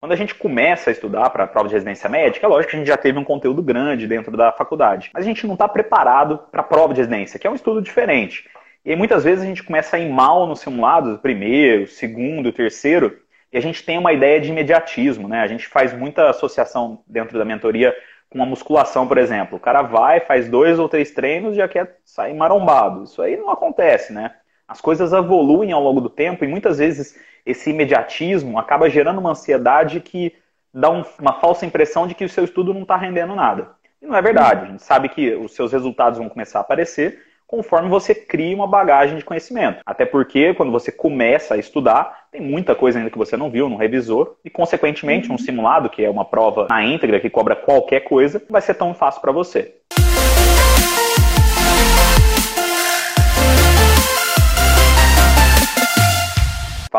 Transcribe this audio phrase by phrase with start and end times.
[0.00, 2.76] Quando a gente começa a estudar para a prova de residência médica, é lógico que
[2.76, 5.68] a gente já teve um conteúdo grande dentro da faculdade, mas a gente não está
[5.68, 8.48] preparado para a prova de residência, que é um estudo diferente.
[8.82, 13.14] E aí, muitas vezes a gente começa a ir mal no simulado, primeiro, segundo, terceiro,
[13.52, 15.42] e a gente tem uma ideia de imediatismo, né?
[15.42, 17.94] A gente faz muita associação dentro da mentoria
[18.30, 19.58] com a musculação, por exemplo.
[19.58, 23.04] O cara vai, faz dois ou três treinos e já quer sair marombado.
[23.04, 24.34] Isso aí não acontece, né?
[24.70, 29.32] As coisas evoluem ao longo do tempo e muitas vezes esse imediatismo acaba gerando uma
[29.32, 30.32] ansiedade que
[30.72, 33.72] dá um, uma falsa impressão de que o seu estudo não está rendendo nada.
[34.00, 34.66] E não é verdade.
[34.66, 38.68] A gente sabe que os seus resultados vão começar a aparecer conforme você cria uma
[38.68, 39.80] bagagem de conhecimento.
[39.84, 43.68] Até porque, quando você começa a estudar, tem muita coisa ainda que você não viu,
[43.68, 45.38] não revisou, e, consequentemente, um uhum.
[45.38, 48.94] simulado, que é uma prova na íntegra, que cobra qualquer coisa, não vai ser tão
[48.94, 49.74] fácil para você.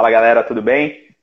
[0.02, 1.16] Fala galera, tudo bem?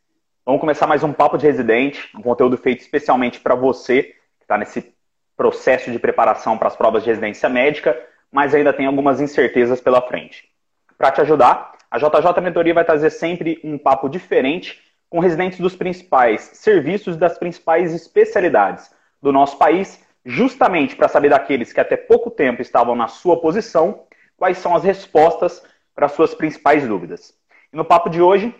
[0.47, 4.57] Vamos começar mais um Papo de Residente, um conteúdo feito especialmente para você que está
[4.57, 4.95] nesse
[5.37, 10.01] processo de preparação para as provas de residência médica, mas ainda tem algumas incertezas pela
[10.01, 10.49] frente.
[10.97, 15.75] Para te ajudar, a JJ Mentoria vai trazer sempre um papo diferente com residentes dos
[15.75, 22.31] principais serviços das principais especialidades do nosso país, justamente para saber daqueles que até pouco
[22.31, 24.05] tempo estavam na sua posição,
[24.37, 25.65] quais são as respostas
[25.97, 27.37] para as suas principais dúvidas.
[27.73, 28.55] E no papo de hoje,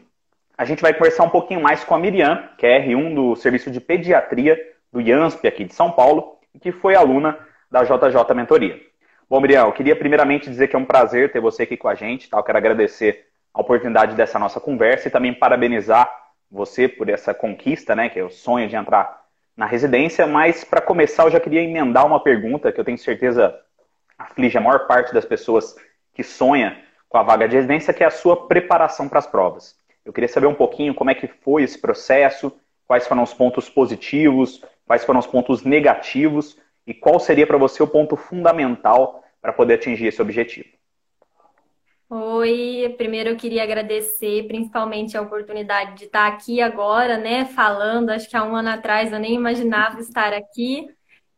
[0.59, 3.71] a gente vai conversar um pouquinho mais com a Miriam, que é R1 do Serviço
[3.71, 4.61] de Pediatria
[4.93, 7.39] do IANSP aqui de São Paulo, e que foi aluna
[7.71, 8.81] da JJ Mentoria.
[9.31, 11.95] Bom, Miriam, eu queria primeiramente dizer que é um prazer ter você aqui com a
[11.95, 12.39] gente, tá?
[12.39, 16.11] Eu quero agradecer a oportunidade dessa nossa conversa e também parabenizar
[16.51, 19.23] você por essa conquista, né, que é o sonho de entrar
[19.57, 23.55] na residência, mas para começar eu já queria emendar uma pergunta que eu tenho certeza
[24.19, 25.77] aflige a maior parte das pessoas
[26.15, 29.78] que sonha com a vaga de residência, que é a sua preparação para as provas.
[30.09, 32.51] Eu queria saber um pouquinho como é que foi esse processo,
[32.87, 36.57] quais foram os pontos positivos, quais foram os pontos negativos
[36.87, 40.71] e qual seria para você o ponto fundamental para poder atingir esse objetivo.
[42.09, 48.09] Oi, primeiro eu queria agradecer principalmente a oportunidade de estar aqui agora, né, falando.
[48.09, 50.89] Acho que há um ano atrás eu nem imaginava estar aqui.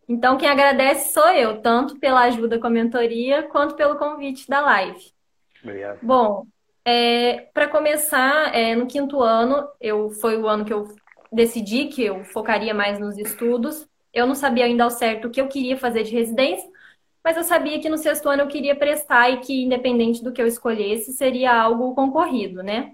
[0.09, 4.61] Então, quem agradece sou eu, tanto pela ajuda com a mentoria quanto pelo convite da
[4.61, 5.13] live.
[5.61, 5.99] Obrigado.
[6.01, 6.47] Bom,
[6.91, 10.89] é, para começar, é, no quinto ano, eu foi o ano que eu
[11.33, 13.89] decidi que eu focaria mais nos estudos.
[14.13, 16.69] Eu não sabia ainda ao certo o que eu queria fazer de residência,
[17.23, 20.43] mas eu sabia que no sexto ano eu queria prestar e que, independente do que
[20.43, 22.93] eu escolhesse, seria algo concorrido, né?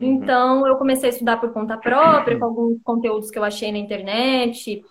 [0.00, 0.14] Uhum.
[0.14, 3.78] Então, eu comecei a estudar por conta própria, com alguns conteúdos que eu achei na
[3.78, 4.82] internet.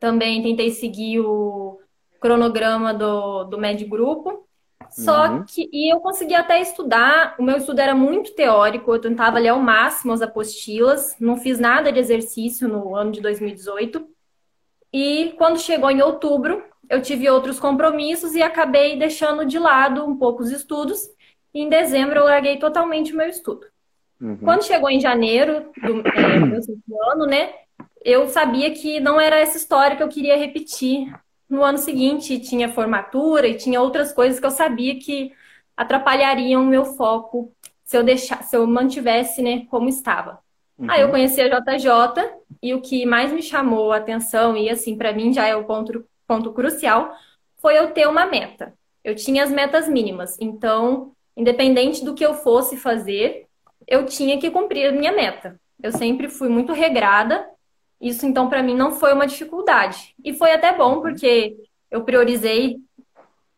[0.00, 1.78] Também tentei seguir o
[2.20, 4.47] cronograma do, do Med Grupo.
[4.90, 5.44] Só uhum.
[5.44, 9.48] que, e eu consegui até estudar, o meu estudo era muito teórico, eu tentava ler
[9.48, 14.06] ao máximo as apostilas, não fiz nada de exercício no ano de 2018.
[14.92, 20.16] E quando chegou em outubro, eu tive outros compromissos e acabei deixando de lado um
[20.16, 21.00] pouco os estudos.
[21.52, 23.66] E em dezembro eu larguei totalmente o meu estudo.
[24.20, 24.38] Uhum.
[24.38, 27.52] Quando chegou em janeiro do é, meu ano, né,
[28.04, 31.12] eu sabia que não era essa história que eu queria repetir
[31.48, 35.32] no ano seguinte tinha formatura e tinha outras coisas que eu sabia que
[35.76, 37.52] atrapalhariam o meu foco
[37.84, 40.40] se eu deixar, se eu mantivesse, né, como estava.
[40.78, 40.90] Uhum.
[40.90, 41.88] Aí eu conheci a JJ
[42.62, 45.64] e o que mais me chamou a atenção e assim para mim já é o
[45.64, 47.14] ponto ponto crucial
[47.56, 48.74] foi eu ter uma meta.
[49.02, 53.46] Eu tinha as metas mínimas, então independente do que eu fosse fazer,
[53.86, 55.58] eu tinha que cumprir a minha meta.
[55.82, 57.48] Eu sempre fui muito regrada
[58.00, 60.14] isso, então, para mim, não foi uma dificuldade.
[60.24, 61.00] E foi até bom, uhum.
[61.00, 61.56] porque
[61.90, 62.78] eu priorizei.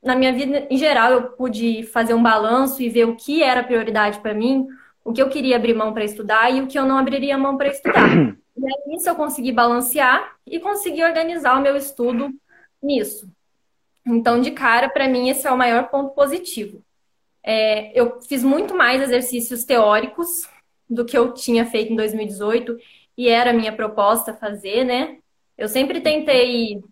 [0.03, 3.63] Na minha vida em geral, eu pude fazer um balanço e ver o que era
[3.63, 4.67] prioridade para mim,
[5.05, 7.57] o que eu queria abrir mão para estudar e o que eu não abriria mão
[7.57, 8.09] para estudar.
[8.57, 12.31] E aí, isso eu consegui balancear e consegui organizar o meu estudo
[12.83, 13.27] nisso.
[14.07, 16.83] Então, de cara, para mim, esse é o maior ponto positivo.
[17.43, 20.47] É, eu fiz muito mais exercícios teóricos
[20.91, 22.77] do que eu tinha feito em 2018
[23.21, 25.19] e era a minha proposta fazer, né?
[25.59, 26.83] Eu sempre tentei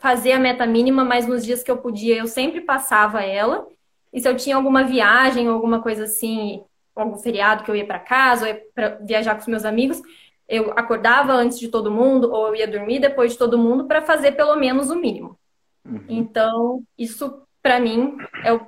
[0.00, 3.64] fazer a meta mínima, mas nos dias que eu podia, eu sempre passava ela.
[4.12, 8.00] E se eu tinha alguma viagem alguma coisa assim, algum feriado que eu ia para
[8.00, 10.02] casa, ou ia para viajar com os meus amigos,
[10.48, 14.02] eu acordava antes de todo mundo ou eu ia dormir depois de todo mundo para
[14.02, 15.38] fazer pelo menos o mínimo.
[15.84, 16.04] Uhum.
[16.08, 18.66] Então, isso para mim é o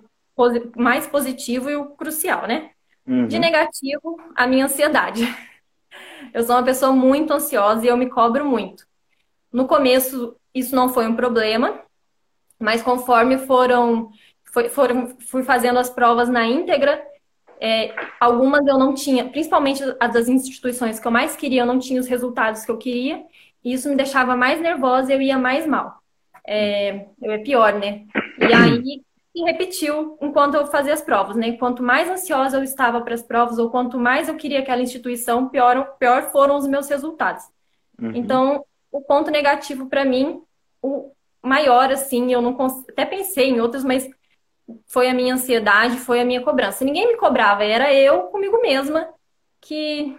[0.76, 2.70] mais positivo e o crucial, né?
[3.04, 3.26] Uhum.
[3.26, 5.24] De negativo, a minha ansiedade.
[6.32, 8.86] Eu sou uma pessoa muito ansiosa e eu me cobro muito.
[9.52, 11.80] No começo, isso não foi um problema,
[12.58, 14.10] mas conforme foram,
[14.52, 17.02] foi, foram fui fazendo as provas na íntegra,
[17.60, 21.80] É, algumas eu não tinha, principalmente as das instituições que eu mais queria, eu não
[21.80, 23.24] tinha os resultados que eu queria,
[23.64, 25.98] e isso me deixava mais nervosa e eu ia mais mal.
[26.46, 28.06] É, eu é pior, né?
[28.38, 31.52] E aí se repetiu enquanto eu fazia as provas, né?
[31.56, 35.48] Quanto mais ansiosa eu estava para as provas, ou quanto mais eu queria aquela instituição,
[35.48, 37.44] pior, pior foram os meus resultados.
[38.00, 38.12] Uhum.
[38.14, 40.42] Então, o ponto negativo para mim,
[40.82, 42.84] o maior, assim, eu não cons...
[42.88, 44.08] até pensei em outros, mas
[44.86, 46.84] foi a minha ansiedade, foi a minha cobrança.
[46.84, 49.08] Ninguém me cobrava, era eu comigo mesma
[49.60, 50.16] que,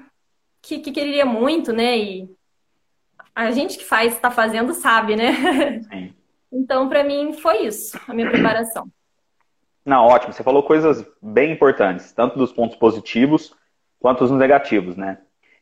[0.62, 1.98] que, que queria muito, né?
[1.98, 2.30] E
[3.34, 5.82] a gente que faz, está fazendo, sabe, né?
[5.84, 6.14] Sim.
[6.52, 8.90] Então, para mim, foi isso, a minha preparação.
[9.90, 10.32] Não, ótimo.
[10.32, 13.56] Você falou coisas bem importantes, tanto dos pontos positivos
[14.00, 15.18] quanto dos negativos, né?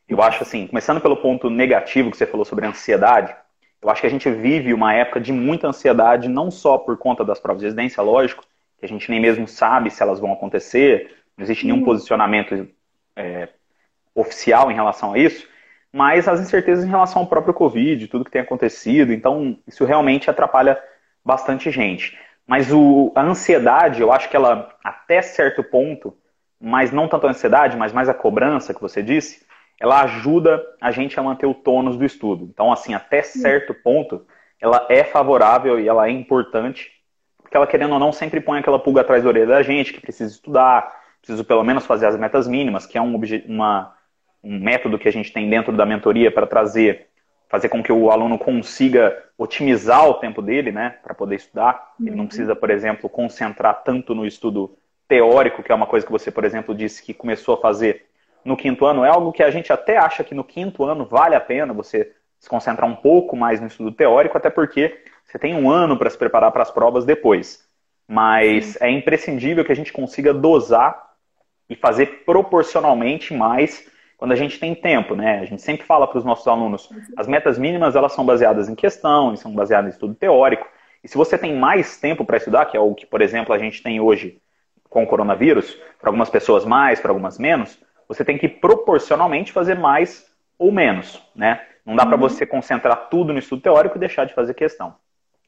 [0.06, 3.34] Eu acho assim, começando pelo ponto negativo que você falou sobre a ansiedade,
[3.80, 7.24] eu acho que a gente vive uma época de muita ansiedade, não só por conta
[7.24, 8.44] das provas de residência, lógico,
[8.78, 12.68] que a gente nem mesmo sabe se elas vão acontecer, não existe nenhum posicionamento
[13.16, 13.48] é,
[14.14, 15.48] oficial em relação a isso,
[15.90, 20.28] mas as incertezas em relação ao próprio Covid, tudo que tem acontecido, então isso realmente
[20.28, 20.78] atrapalha
[21.24, 22.27] bastante gente.
[22.48, 26.16] Mas o, a ansiedade, eu acho que ela, até certo ponto,
[26.60, 29.46] mas não tanto a ansiedade, mas mais a cobrança que você disse,
[29.78, 32.44] ela ajuda a gente a manter o tônus do estudo.
[32.44, 34.26] Então, assim, até certo ponto,
[34.60, 36.98] ela é favorável e ela é importante
[37.48, 40.02] porque ela, querendo ou não, sempre põe aquela pulga atrás da orelha da gente, que
[40.02, 43.94] precisa estudar, preciso pelo menos fazer as metas mínimas, que é um, uma,
[44.44, 47.06] um método que a gente tem dentro da mentoria para trazer,
[47.48, 51.94] fazer com que o aluno consiga otimizar o tempo dele, né, para poder estudar.
[52.00, 52.26] Ele não uhum.
[52.26, 54.76] precisa, por exemplo, concentrar tanto no estudo
[55.08, 58.04] teórico, que é uma coisa que você, por exemplo, disse que começou a fazer
[58.44, 59.04] no quinto ano.
[59.04, 62.12] É algo que a gente até acha que no quinto ano vale a pena você
[62.38, 66.10] se concentrar um pouco mais no estudo teórico, até porque você tem um ano para
[66.10, 67.66] se preparar para as provas depois.
[68.06, 68.78] Mas Sim.
[68.80, 71.08] é imprescindível que a gente consiga dosar
[71.68, 73.86] e fazer proporcionalmente mais
[74.18, 75.38] quando a gente tem tempo, né?
[75.38, 78.74] A gente sempre fala para os nossos alunos, as metas mínimas elas são baseadas em
[78.74, 80.66] questão, são baseadas em estudo teórico.
[81.04, 83.58] E se você tem mais tempo para estudar, que é o que, por exemplo, a
[83.58, 84.42] gente tem hoje
[84.90, 87.78] com o coronavírus, para algumas pessoas mais, para algumas menos,
[88.08, 90.26] você tem que proporcionalmente fazer mais
[90.58, 91.64] ou menos, né?
[91.86, 92.20] Não dá para uhum.
[92.20, 94.96] você concentrar tudo no estudo teórico e deixar de fazer questão.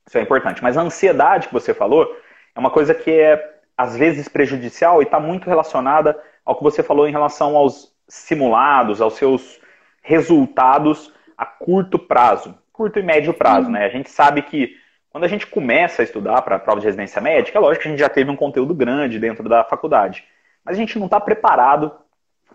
[0.06, 0.62] Isso é importante.
[0.62, 2.06] Mas a ansiedade que você falou
[2.54, 6.84] é uma coisa que é, às vezes, prejudicial e está muito relacionada ao que você
[6.84, 9.60] falou em relação aos simulados, aos seus
[10.02, 13.66] resultados a curto prazo, curto e médio prazo.
[13.66, 13.72] Uhum.
[13.72, 13.86] Né?
[13.86, 14.76] A gente sabe que
[15.10, 17.88] quando a gente começa a estudar para a prova de residência médica, é lógico que
[17.88, 20.24] a gente já teve um conteúdo grande dentro da faculdade,
[20.64, 21.92] mas a gente não está preparado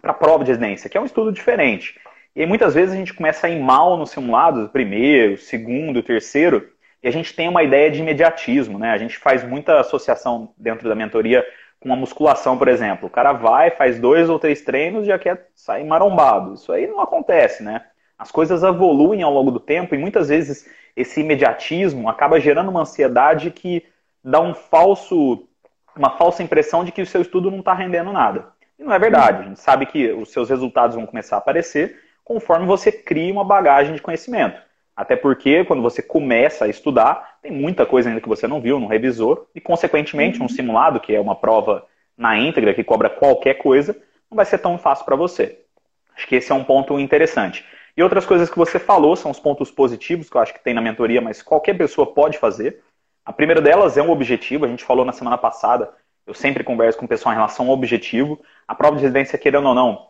[0.02, 2.00] para a prova de residência, que é um estudo diferente.
[2.36, 6.69] E aí, muitas vezes a gente começa a ir mal no simulado, primeiro, segundo, terceiro,
[7.01, 8.92] e a gente tem uma ideia de imediatismo, né?
[8.92, 11.46] A gente faz muita associação dentro da mentoria
[11.80, 13.07] com a musculação, por exemplo.
[13.07, 16.54] O cara vai, faz dois ou três treinos e já quer sair marombado.
[16.54, 17.86] Isso aí não acontece, né?
[18.18, 22.81] As coisas evoluem ao longo do tempo e muitas vezes esse imediatismo acaba gerando uma
[22.81, 23.86] ansiedade que
[24.24, 25.48] dá um falso,
[25.95, 28.48] uma falsa impressão de que o seu estudo não está rendendo nada.
[28.80, 29.42] E não é verdade.
[29.42, 33.44] A gente sabe que os seus resultados vão começar a aparecer conforme você cria uma
[33.44, 34.60] bagagem de conhecimento.
[34.95, 38.80] Até porque, quando você começa a estudar, tem muita coisa ainda que você não viu,
[38.80, 40.50] não revisou, e, consequentemente, um uhum.
[40.50, 41.86] simulado, que é uma prova
[42.18, 43.94] na íntegra, que cobra qualquer coisa,
[44.31, 45.59] não vai ser tão fácil para você.
[46.15, 47.65] Acho que esse é um ponto interessante.
[47.97, 50.74] E outras coisas que você falou são os pontos positivos, que eu acho que tem
[50.74, 52.81] na mentoria, mas qualquer pessoa pode fazer.
[53.25, 55.91] A primeira delas é um objetivo, a gente falou na semana passada,
[56.25, 58.39] eu sempre converso com o pessoal em relação ao objetivo.
[58.67, 60.08] A prova de residência, querendo ou não,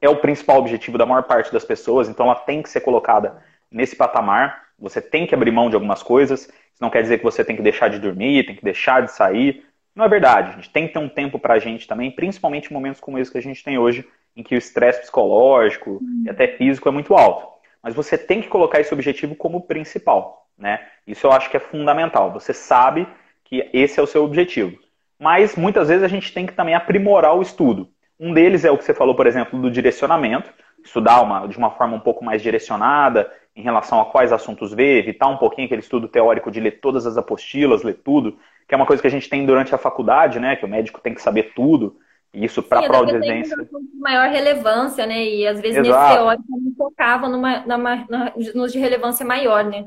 [0.00, 3.42] é o principal objetivo da maior parte das pessoas, então ela tem que ser colocada
[3.70, 6.42] nesse patamar, você tem que abrir mão de algumas coisas.
[6.42, 9.12] Isso não quer dizer que você tem que deixar de dormir, tem que deixar de
[9.12, 9.64] sair.
[9.94, 10.50] Não é verdade.
[10.50, 13.18] A gente tem que ter um tempo para a gente também, principalmente em momentos como
[13.18, 14.06] esse que a gente tem hoje,
[14.36, 16.22] em que o estresse psicológico hum.
[16.24, 17.46] e até físico é muito alto.
[17.82, 20.46] Mas você tem que colocar esse objetivo como principal.
[20.56, 20.80] Né?
[21.06, 22.32] Isso eu acho que é fundamental.
[22.32, 23.06] Você sabe
[23.44, 24.78] que esse é o seu objetivo.
[25.18, 27.88] Mas muitas vezes a gente tem que também aprimorar o estudo.
[28.20, 30.52] Um deles é o que você falou, por exemplo, do direcionamento.
[30.88, 34.98] Estudar uma, de uma forma um pouco mais direcionada, em relação a quais assuntos ver,
[34.98, 38.76] evitar um pouquinho aquele estudo teórico de ler todas as apostilas, ler tudo, que é
[38.76, 40.56] uma coisa que a gente tem durante a faculdade, né?
[40.56, 41.96] Que o médico tem que saber tudo.
[42.32, 43.56] E isso para a prova de residência.
[43.56, 45.22] de maior relevância, né?
[45.24, 46.00] E às vezes Exato.
[46.00, 48.06] nesse teórico não focava numa, numa,
[48.54, 49.86] nos de relevância maior, né?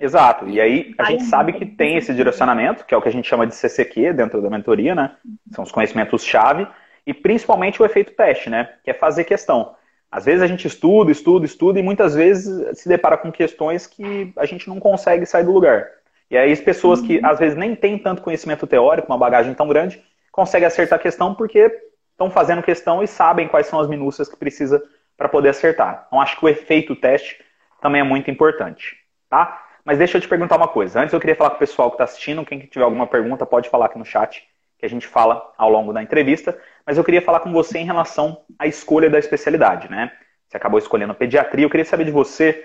[0.00, 0.48] Exato.
[0.48, 3.28] E aí a gente sabe que tem esse direcionamento, que é o que a gente
[3.28, 5.12] chama de CCQ dentro da mentoria, né?
[5.50, 6.66] São os conhecimentos-chave.
[7.06, 8.70] E principalmente o efeito teste, né?
[8.82, 9.74] Que é fazer questão.
[10.12, 14.30] Às vezes a gente estuda, estuda, estuda e muitas vezes se depara com questões que
[14.36, 15.88] a gente não consegue sair do lugar.
[16.30, 17.26] E aí as pessoas que uhum.
[17.26, 21.34] às vezes nem têm tanto conhecimento teórico, uma bagagem tão grande, conseguem acertar a questão
[21.34, 21.70] porque
[22.10, 24.82] estão fazendo questão e sabem quais são as minúcias que precisa
[25.16, 26.04] para poder acertar.
[26.06, 27.42] Então acho que o efeito teste
[27.80, 28.98] também é muito importante,
[29.30, 29.64] tá?
[29.82, 31.00] Mas deixa eu te perguntar uma coisa.
[31.00, 33.70] Antes eu queria falar com o pessoal que está assistindo, quem tiver alguma pergunta pode
[33.70, 34.46] falar aqui no chat,
[34.78, 36.56] que a gente fala ao longo da entrevista.
[36.86, 40.12] Mas eu queria falar com você em relação à escolha da especialidade, né?
[40.48, 41.64] Você acabou escolhendo pediatria.
[41.64, 42.64] Eu queria saber de você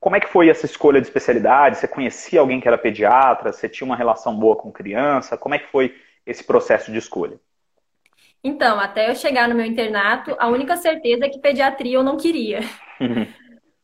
[0.00, 1.78] como é que foi essa escolha de especialidade?
[1.78, 3.52] Você conhecia alguém que era pediatra?
[3.52, 5.36] Você tinha uma relação boa com criança?
[5.36, 5.94] Como é que foi
[6.26, 7.38] esse processo de escolha?
[8.42, 12.16] Então, até eu chegar no meu internato, a única certeza é que pediatria eu não
[12.16, 12.60] queria.
[13.00, 13.26] Uhum.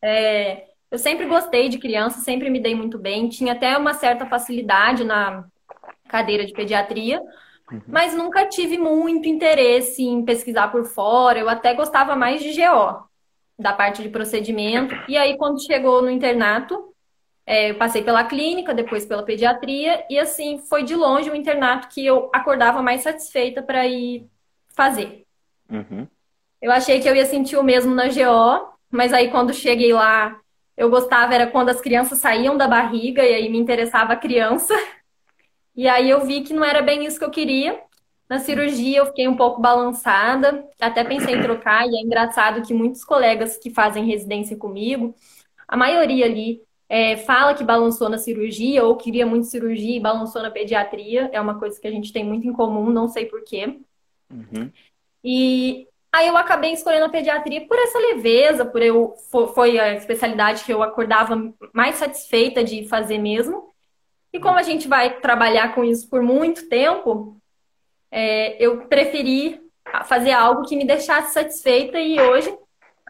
[0.09, 4.27] É, eu sempre gostei de criança, sempre me dei muito bem, tinha até uma certa
[4.27, 5.45] facilidade na
[6.07, 7.21] cadeira de pediatria,
[7.71, 7.83] uhum.
[7.87, 11.39] mas nunca tive muito interesse em pesquisar por fora.
[11.39, 13.05] Eu até gostava mais de GO,
[13.59, 14.95] da parte de procedimento.
[15.09, 16.95] E aí, quando chegou no internato,
[17.47, 21.89] é, eu passei pela clínica, depois pela pediatria, e assim, foi de longe o internato
[21.89, 24.27] que eu acordava mais satisfeita para ir
[24.75, 25.25] fazer.
[25.71, 26.07] Uhum.
[26.61, 30.37] Eu achei que eu ia sentir o mesmo na GO, mas aí quando cheguei lá,
[30.77, 34.75] eu gostava era quando as crianças saíam da barriga e aí me interessava a criança.
[35.77, 37.81] E aí eu vi que não era bem isso que eu queria.
[38.29, 42.75] Na cirurgia eu fiquei um pouco balançada, até pensei em trocar, e é engraçado que
[42.75, 45.15] muitos colegas que fazem residência comigo,
[45.69, 50.43] a maioria ali é, fala que balançou na cirurgia ou queria muito cirurgia e balançou
[50.43, 51.29] na pediatria.
[51.33, 53.79] É uma coisa que a gente tem muito em comum, não sei porquê.
[54.31, 54.71] Uhum.
[55.23, 59.15] E aí eu acabei escolhendo a pediatria por essa leveza, por eu
[59.55, 63.75] foi a especialidade que eu acordava mais satisfeita de fazer mesmo.
[64.37, 67.39] E como a gente vai trabalhar com isso por muito tempo,
[68.11, 69.59] é, eu preferi
[70.05, 72.55] fazer algo que me deixasse satisfeita e hoje,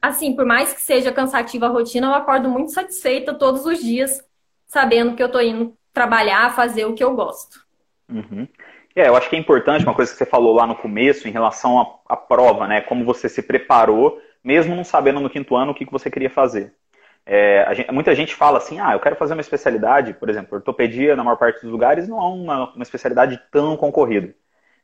[0.01, 4.23] assim, por mais que seja cansativa a rotina, eu acordo muito satisfeita todos os dias,
[4.69, 7.59] sabendo que eu estou indo trabalhar, fazer o que eu gosto.
[8.09, 8.47] Uhum.
[8.95, 11.33] É, eu acho que é importante uma coisa que você falou lá no começo em
[11.33, 12.83] relação à, à prova, né?
[12.83, 16.31] Como você se preparou, mesmo não sabendo no quinto ano o que, que você queria
[16.31, 16.73] fazer.
[17.29, 21.17] É, gente, muita gente fala assim, ah, eu quero fazer uma especialidade, por exemplo, ortopedia,
[21.17, 24.33] na maior parte dos lugares, não é uma, uma especialidade tão concorrida.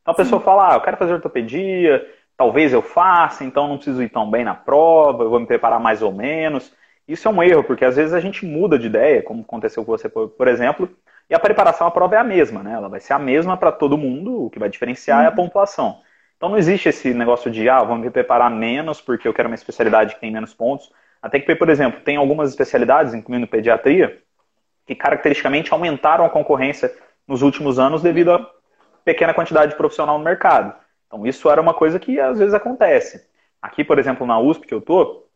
[0.02, 0.44] Então a pessoa Sim.
[0.44, 2.04] fala, ah, eu quero fazer ortopedia,
[2.37, 5.78] talvez eu faça, então não preciso ir tão bem na prova, eu vou me preparar
[5.78, 6.72] mais ou menos.
[7.06, 9.92] Isso é um erro, porque às vezes a gente muda de ideia, como aconteceu com
[9.92, 10.88] você, por exemplo,
[11.30, 12.72] e a preparação à prova é a mesma, né?
[12.72, 15.25] Ela vai ser a mesma para todo mundo, o que vai diferenciar uhum.
[15.25, 15.37] é a uhum.
[15.37, 16.00] pontuação.
[16.37, 19.54] Então não existe esse negócio de, ah, vamos me preparar menos porque eu quero uma
[19.54, 20.90] especialidade que tem menos pontos.
[21.22, 24.20] Até que, por exemplo, tem algumas especialidades, incluindo pediatria,
[24.84, 26.92] que caracteristicamente aumentaram a concorrência
[27.26, 28.50] nos últimos anos devido à
[29.04, 30.74] pequena quantidade de profissional no mercado.
[31.06, 33.24] Então isso era uma coisa que às vezes acontece.
[33.60, 35.26] Aqui, por exemplo, na USP que eu tô,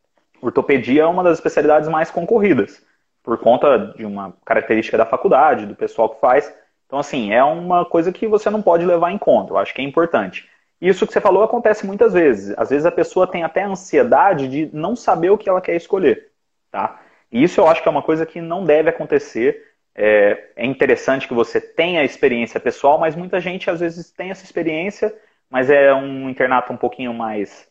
[0.43, 2.85] ortopedia é uma das especialidades mais concorridas
[3.23, 6.53] por conta de uma característica da faculdade, do pessoal que faz.
[6.87, 9.53] Então, assim, é uma coisa que você não pode levar em conta.
[9.53, 10.49] Eu acho que é importante.
[10.81, 12.57] Isso que você falou acontece muitas vezes.
[12.59, 16.29] Às vezes a pessoa tem até ansiedade de não saber o que ela quer escolher,
[16.71, 17.01] tá?
[17.33, 19.65] E isso eu acho que é uma coisa que não deve acontecer.
[19.95, 24.31] É, é interessante que você tenha a experiência pessoal, mas muita gente às vezes tem
[24.31, 25.15] essa experiência,
[25.51, 27.67] mas é um internato um pouquinho mais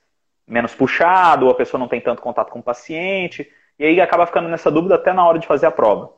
[0.48, 3.50] menos puxado, ou a pessoa não tem tanto contato com o paciente.
[3.78, 6.12] E aí acaba ficando nessa dúvida até na hora de fazer a prova.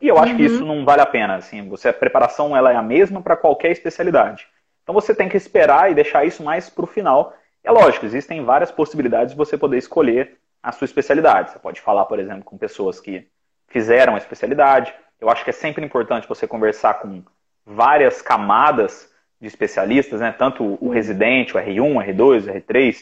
[0.00, 0.36] E eu acho uhum.
[0.36, 3.36] que isso não vale a pena, assim, você a preparação ela é a mesma para
[3.36, 4.48] qualquer especialidade.
[4.82, 7.34] Então você tem que esperar e deixar isso mais para o final.
[7.64, 11.50] É lógico, existem várias possibilidades de você poder escolher a sua especialidade.
[11.50, 13.26] Você pode falar, por exemplo, com pessoas que
[13.68, 14.94] fizeram a especialidade.
[15.20, 17.22] Eu acho que é sempre importante você conversar com
[17.64, 19.10] várias camadas
[19.40, 20.32] de especialistas, né?
[20.36, 22.96] Tanto o residente, o R1, o R2, o R3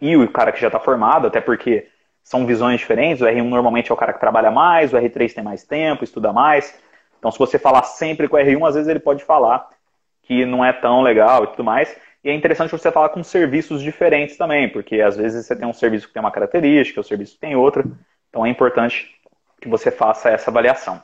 [0.00, 1.88] e o cara que já está formado, até porque
[2.22, 3.22] são visões diferentes.
[3.22, 6.32] O R1 normalmente é o cara que trabalha mais, o R3 tem mais tempo, estuda
[6.32, 6.78] mais.
[7.18, 9.68] Então, se você falar sempre com o R1, às vezes ele pode falar
[10.26, 11.96] que não é tão legal e tudo mais.
[12.22, 15.72] E é interessante você falar com serviços diferentes também, porque às vezes você tem um
[15.72, 17.84] serviço que tem uma característica, o serviço que tem outra.
[18.28, 19.14] Então, é importante
[19.60, 21.00] que você faça essa avaliação.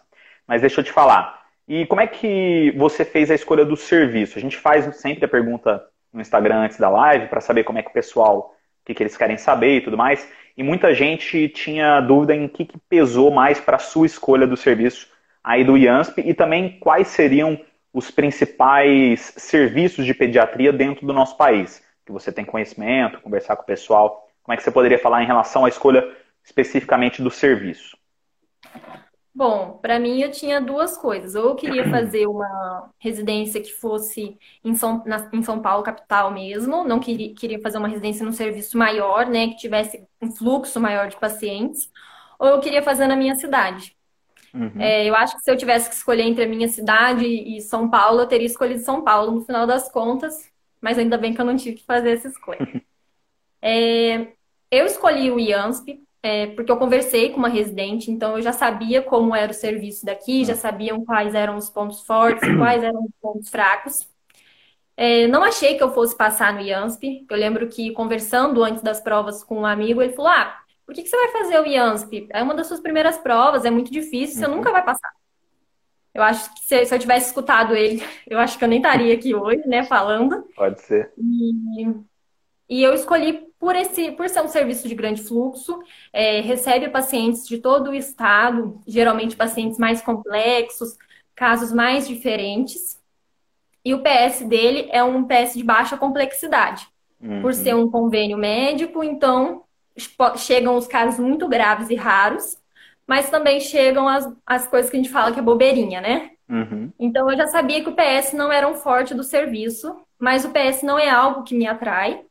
[0.46, 1.42] Mas deixa eu te falar.
[1.68, 4.36] E como é que você fez a escolha do serviço?
[4.36, 7.82] A gente faz sempre a pergunta no Instagram antes da live para saber como é
[7.82, 11.48] que o pessoal, o que, que eles querem saber e tudo mais e muita gente
[11.48, 15.08] tinha dúvida em que, que pesou mais para a sua escolha do serviço
[15.42, 17.58] aí do IANSP e também quais seriam
[17.92, 23.62] os principais serviços de pediatria dentro do nosso país, que você tem conhecimento, conversar com
[23.62, 24.28] o pessoal.
[24.42, 26.04] Como é que você poderia falar em relação à escolha
[26.44, 27.96] especificamente do serviço?
[29.34, 31.34] Bom, para mim eu tinha duas coisas.
[31.34, 36.30] Ou eu queria fazer uma residência que fosse em São, na, em São Paulo, capital
[36.30, 36.84] mesmo.
[36.84, 39.48] Não queria, queria fazer uma residência num serviço maior, né?
[39.48, 41.90] Que tivesse um fluxo maior de pacientes.
[42.38, 43.96] Ou eu queria fazer na minha cidade.
[44.54, 44.80] Uhum.
[44.80, 47.88] É, eu acho que se eu tivesse que escolher entre a minha cidade e São
[47.88, 50.50] Paulo, eu teria escolhido São Paulo no final das contas.
[50.80, 52.58] mas ainda bem que eu não tive que fazer essa escolha.
[53.62, 54.32] é,
[54.70, 59.02] eu escolhi o IANSP é, porque eu conversei com uma residente, então eu já sabia
[59.02, 63.04] como era o serviço daqui, já sabiam quais eram os pontos fortes e quais eram
[63.04, 64.08] os pontos fracos.
[64.96, 67.26] É, não achei que eu fosse passar no IANSP.
[67.28, 70.61] Eu lembro que conversando antes das provas com um amigo, ele falou: Ah,
[70.92, 72.28] por que, que você vai fazer o IANSP?
[72.30, 74.56] É uma das suas primeiras provas, é muito difícil, você uhum.
[74.56, 75.10] nunca vai passar.
[76.14, 79.14] Eu acho que se, se, eu tivesse escutado ele, eu acho que eu nem estaria
[79.14, 80.46] aqui hoje, né, falando.
[80.54, 81.10] Pode ser.
[81.16, 81.94] E,
[82.68, 85.82] e eu escolhi por, esse, por ser um serviço de grande fluxo,
[86.12, 90.98] é, recebe pacientes de todo o estado, geralmente pacientes mais complexos,
[91.34, 93.00] casos mais diferentes.
[93.82, 96.86] E o PS dele é um PS de baixa complexidade.
[97.18, 97.40] Uhum.
[97.40, 99.61] Por ser um convênio médico, então
[100.36, 102.56] chegam os casos muito graves e raros,
[103.06, 106.30] mas também chegam as, as coisas que a gente fala que é bobeirinha, né?
[106.48, 106.92] Uhum.
[106.98, 110.50] Então eu já sabia que o PS não era um forte do serviço, mas o
[110.50, 112.22] PS não é algo que me atrai.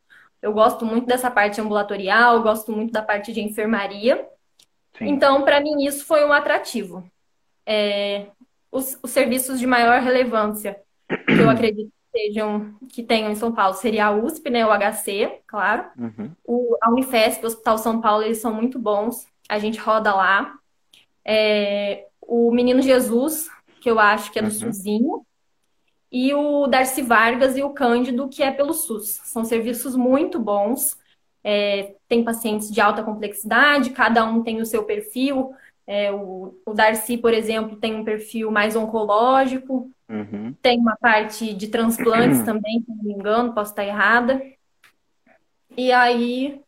[0.41, 4.25] Eu gosto muito dessa parte ambulatorial, gosto muito da parte de enfermaria.
[4.97, 5.09] Sim.
[5.09, 7.03] Então, para mim, isso foi um atrativo.
[7.65, 8.27] É,
[8.71, 13.73] os, os, serviços de maior relevância, que eu acredito sejam, que tenham em São Paulo,
[13.73, 15.85] seria a USP, né, o HC, claro.
[15.97, 16.31] Uhum.
[16.45, 19.27] O, a Unifesp, o Hospital São Paulo, eles são muito bons.
[19.47, 20.53] A gente roda lá.
[21.23, 23.49] É, o Menino Jesus,
[23.79, 24.51] que eu acho que é do uhum.
[24.51, 25.25] Suzinho
[26.11, 29.21] e o Darcy Vargas e o Cândido, que é pelo SUS.
[29.23, 30.97] São serviços muito bons.
[31.43, 35.53] É, tem pacientes de alta complexidade, cada um tem o seu perfil.
[35.93, 40.55] É, o, o, Darcy, por exemplo, tem um perfil mais oncológico, uhum.
[40.61, 42.45] tem uma parte de transplantes uhum.
[42.63, 44.41] também, se não me engano, posso estar errada.
[45.75, 46.61] E aí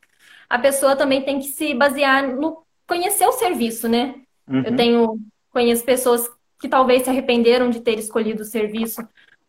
[0.50, 4.14] a pessoa também tem que se basear no conhecer o serviço, né?
[4.46, 4.64] Uhum.
[4.66, 9.08] Eu tenho conheço pessoas que talvez se arrependeram de ter escolhido o serviço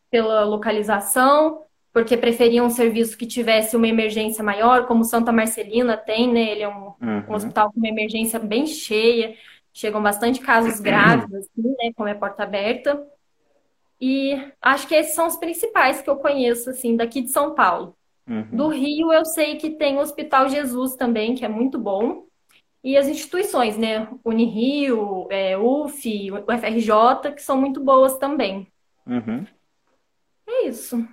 [0.09, 1.63] pela localização,
[1.93, 6.53] porque preferiam um serviço que tivesse uma emergência maior, como Santa Marcelina tem, né?
[6.53, 7.25] Ele é um, uhum.
[7.29, 9.35] um hospital com uma emergência bem cheia,
[9.75, 11.93] chegam bastante casos graves, assim, né?
[11.95, 13.05] Como é porta aberta.
[14.01, 17.97] E acho que esses são os principais que eu conheço, assim, daqui de São Paulo.
[18.27, 18.49] Uhum.
[18.53, 22.25] Do Rio, eu sei que tem o Hospital Jesus também, que é muito bom.
[22.83, 24.09] E as instituições, né?
[24.25, 28.69] Unirio, é, UF, UFRJ, que são muito boas também.
[29.07, 29.47] Uhum.
[30.47, 31.07] É isso.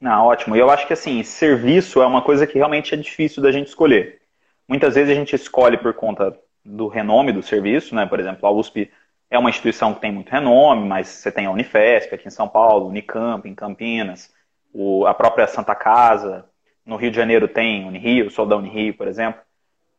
[0.00, 0.56] Não, ótimo.
[0.56, 3.68] E eu acho que assim, serviço é uma coisa que realmente é difícil da gente
[3.68, 4.22] escolher.
[4.66, 8.06] Muitas vezes a gente escolhe por conta do renome do serviço, né?
[8.06, 8.90] Por exemplo, a USP
[9.30, 12.46] é uma instituição que tem muito renome, mas você tem a Unifesp aqui em São
[12.46, 14.32] Paulo, Unicamp em Campinas,
[14.72, 16.44] o, a própria Santa Casa,
[16.84, 19.40] no Rio de Janeiro tem Unirio, sou da Unirio, por exemplo,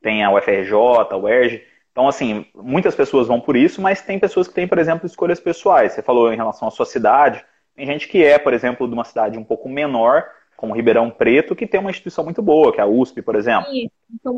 [0.02, 0.74] tem a UFRJ,
[1.10, 1.64] a UERJ.
[1.92, 5.40] Então, assim, muitas pessoas vão por isso, mas tem pessoas que têm, por exemplo, escolhas
[5.40, 5.94] pessoais.
[5.94, 7.44] Você falou em relação à sua cidade,
[7.76, 10.26] tem gente que é, por exemplo, de uma cidade um pouco menor,
[10.58, 13.70] como Ribeirão Preto, que tem uma instituição muito boa, que é a USP, por exemplo.
[13.72, 13.90] Sim,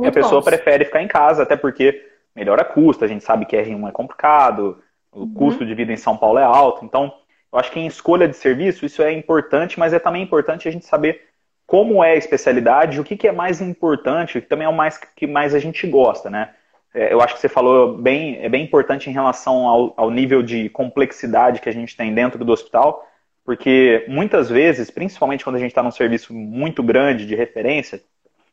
[0.03, 0.45] e a pessoa bons.
[0.45, 2.01] prefere ficar em casa, até porque
[2.35, 5.33] melhora custo, a gente sabe que R1 é complicado, o uhum.
[5.33, 6.83] custo de vida em São Paulo é alto.
[6.83, 7.13] Então,
[7.51, 10.71] eu acho que em escolha de serviço, isso é importante, mas é também importante a
[10.71, 11.21] gente saber
[11.65, 14.97] como é a especialidade, o que, que é mais importante, que também é o mais
[14.97, 16.53] que mais a gente gosta, né?
[16.93, 20.43] É, eu acho que você falou bem, é bem importante em relação ao, ao nível
[20.43, 23.05] de complexidade que a gente tem dentro do hospital,
[23.43, 28.01] porque muitas vezes, principalmente quando a gente está num serviço muito grande de referência,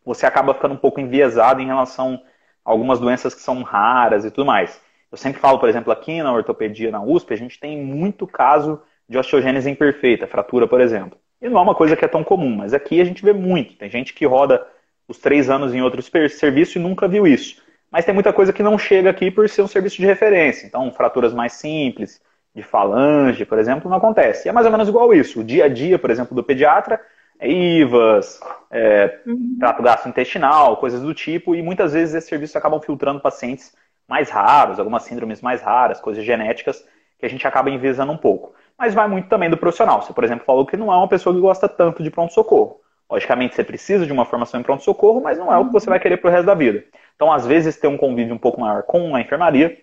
[0.05, 2.21] você acaba ficando um pouco enviesado em relação
[2.64, 4.81] algumas doenças que são raras e tudo mais.
[5.11, 8.81] Eu sempre falo, por exemplo, aqui na ortopedia, na USP, a gente tem muito caso
[9.09, 11.18] de osteogênese imperfeita, fratura, por exemplo.
[11.40, 13.77] E não é uma coisa que é tão comum, mas aqui a gente vê muito.
[13.77, 14.64] Tem gente que roda
[15.07, 17.61] os três anos em outro serviço e nunca viu isso.
[17.90, 20.66] Mas tem muita coisa que não chega aqui por ser um serviço de referência.
[20.66, 22.22] Então, fraturas mais simples,
[22.55, 24.46] de falange, por exemplo, não acontece.
[24.46, 25.40] E é mais ou menos igual isso.
[25.40, 27.01] O dia a dia, por exemplo, do pediatra
[27.46, 29.57] IVAs, é, uhum.
[29.59, 33.74] trato gastrointestinal, coisas do tipo, e muitas vezes esses serviços acabam filtrando pacientes
[34.09, 36.85] mais raros, algumas síndromes mais raras, coisas genéticas,
[37.18, 38.55] que a gente acaba enviesando um pouco.
[38.78, 40.02] Mas vai muito também do profissional.
[40.02, 42.81] Você, por exemplo, falou que não é uma pessoa que gosta tanto de pronto-socorro.
[43.11, 46.00] Logicamente, você precisa de uma formação em pronto-socorro, mas não é o que você vai
[46.00, 46.85] querer para o resto da vida.
[47.14, 49.78] Então, às vezes, ter um convívio um pouco maior com a enfermaria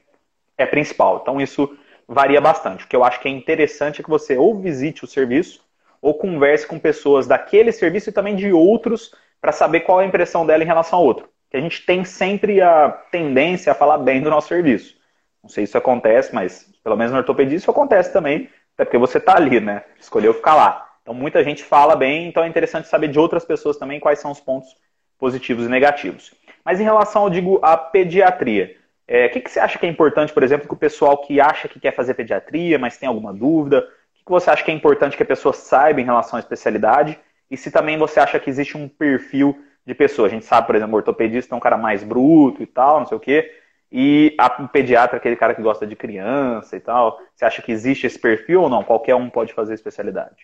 [0.57, 1.19] é principal.
[1.21, 2.83] Então, isso varia bastante.
[2.83, 5.61] O que eu acho que é interessante é que você ou visite o serviço
[6.01, 10.07] ou converse com pessoas daquele serviço e também de outros para saber qual é a
[10.07, 11.29] impressão dela em relação ao outro.
[11.49, 14.97] Que a gente tem sempre a tendência a falar bem do nosso serviço.
[15.41, 18.97] Não sei se isso acontece, mas pelo menos na ortopedia isso acontece também, até porque
[18.97, 19.83] você está ali, né?
[19.99, 20.89] Escolheu ficar lá.
[21.01, 24.31] Então muita gente fala bem, então é interessante saber de outras pessoas também quais são
[24.31, 24.75] os pontos
[25.17, 26.33] positivos e negativos.
[26.63, 28.75] Mas em relação, eu digo, à pediatria,
[29.07, 31.41] é, o que, que, você acha que é importante, por exemplo, que o pessoal que
[31.41, 33.87] acha que quer fazer pediatria, mas tem alguma dúvida,
[34.37, 37.19] que, você acha que é importante que a pessoa saiba em relação à especialidade?
[37.49, 40.27] e se também você acha que existe um perfil de pessoa.
[40.27, 43.07] A gente sabe, por exemplo, o ortopedista é um cara mais bruto e tal, não
[43.07, 43.51] sei o quê,
[43.91, 47.19] e a, o pediatra é aquele cara que gosta de criança e tal.
[47.35, 48.83] Você acha que existe esse perfil ou não?
[48.83, 50.35] Qualquer um pode fazer especialidade?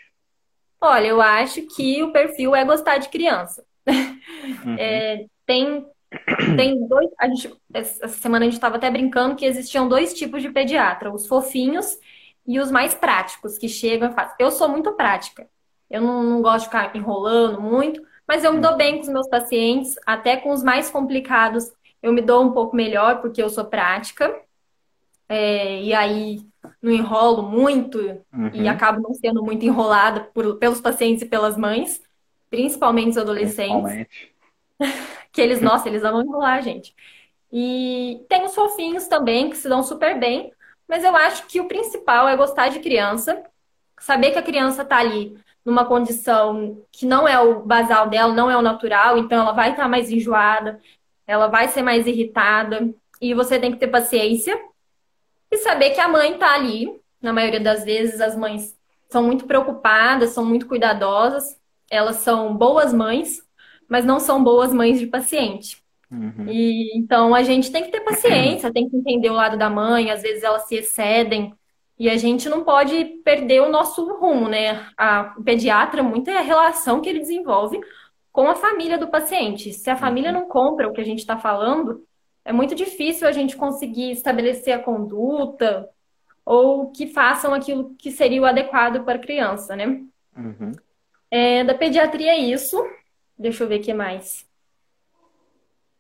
[0.82, 3.64] Olha, eu acho que o perfil é gostar de criança.
[3.88, 4.76] Uhum.
[4.78, 5.86] É, tem,
[6.56, 7.10] tem dois.
[7.20, 11.12] A gente, essa semana a gente estava até brincando que existiam dois tipos de pediatra:
[11.12, 11.98] os fofinhos
[12.48, 14.36] e os mais práticos, que chegam e fazem.
[14.40, 15.48] Eu sou muito prática.
[15.90, 19.10] Eu não, não gosto de ficar enrolando muito, mas eu me dou bem com os
[19.10, 21.72] meus pacientes, até com os mais complicados
[22.06, 24.32] eu me dou um pouco melhor porque eu sou prática.
[25.28, 26.40] É, e aí
[26.80, 27.98] não enrolo muito
[28.32, 28.52] uhum.
[28.54, 32.00] e acabo não sendo muito enrolada por, pelos pacientes e pelas mães,
[32.48, 33.92] principalmente os adolescentes.
[33.92, 34.36] Principalmente.
[35.34, 36.96] que eles, nossa, eles amam enrolar, gente.
[37.52, 40.52] E tem os fofinhos também, que se dão super bem,
[40.88, 43.44] mas eu acho que o principal é gostar de criança,
[44.00, 48.52] saber que a criança está ali numa condição que não é o basal dela, não
[48.52, 50.80] é o natural, então ela vai estar tá mais enjoada,
[51.26, 54.60] ela vai ser mais irritada, e você tem que ter paciência
[55.50, 57.00] e saber que a mãe está ali.
[57.22, 58.78] Na maioria das vezes, as mães
[59.10, 63.42] são muito preocupadas, são muito cuidadosas, elas são boas mães,
[63.88, 65.84] mas não são boas mães de paciente.
[66.12, 66.48] Uhum.
[66.48, 70.12] E então a gente tem que ter paciência, tem que entender o lado da mãe,
[70.12, 71.54] às vezes elas se excedem
[71.98, 74.88] e a gente não pode perder o nosso rumo, né?
[74.98, 77.80] A, o pediatra, muito é a relação que ele desenvolve
[78.32, 79.72] com a família do paciente.
[79.72, 80.42] Se a família uhum.
[80.42, 82.06] não compra o que a gente está falando,
[82.44, 85.90] é muito difícil a gente conseguir estabelecer a conduta
[86.46, 90.04] ou que façam aquilo que seria o adequado para a criança, né?
[90.38, 90.72] Uhum.
[91.32, 92.78] É, da pediatria é isso.
[93.38, 94.46] Deixa eu ver o que mais.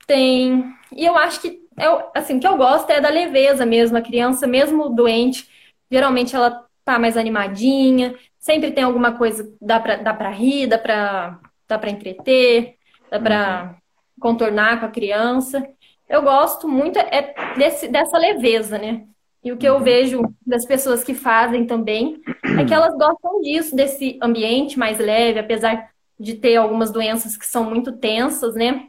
[0.07, 0.63] Tem.
[0.91, 3.97] E eu acho que eu, assim, o que eu gosto é da leveza mesmo.
[3.97, 5.49] A criança, mesmo doente,
[5.91, 10.77] geralmente ela tá mais animadinha, sempre tem alguma coisa, dá pra, dá pra rir, dá
[10.77, 12.75] pra, dá pra entreter,
[13.09, 13.75] dá pra uhum.
[14.19, 15.67] contornar com a criança.
[16.07, 19.05] Eu gosto muito é desse, dessa leveza, né?
[19.43, 19.83] E o que eu uhum.
[19.83, 22.21] vejo das pessoas que fazem também
[22.59, 25.89] é que elas gostam disso, desse ambiente mais leve, apesar
[26.19, 28.87] de ter algumas doenças que são muito tensas, né?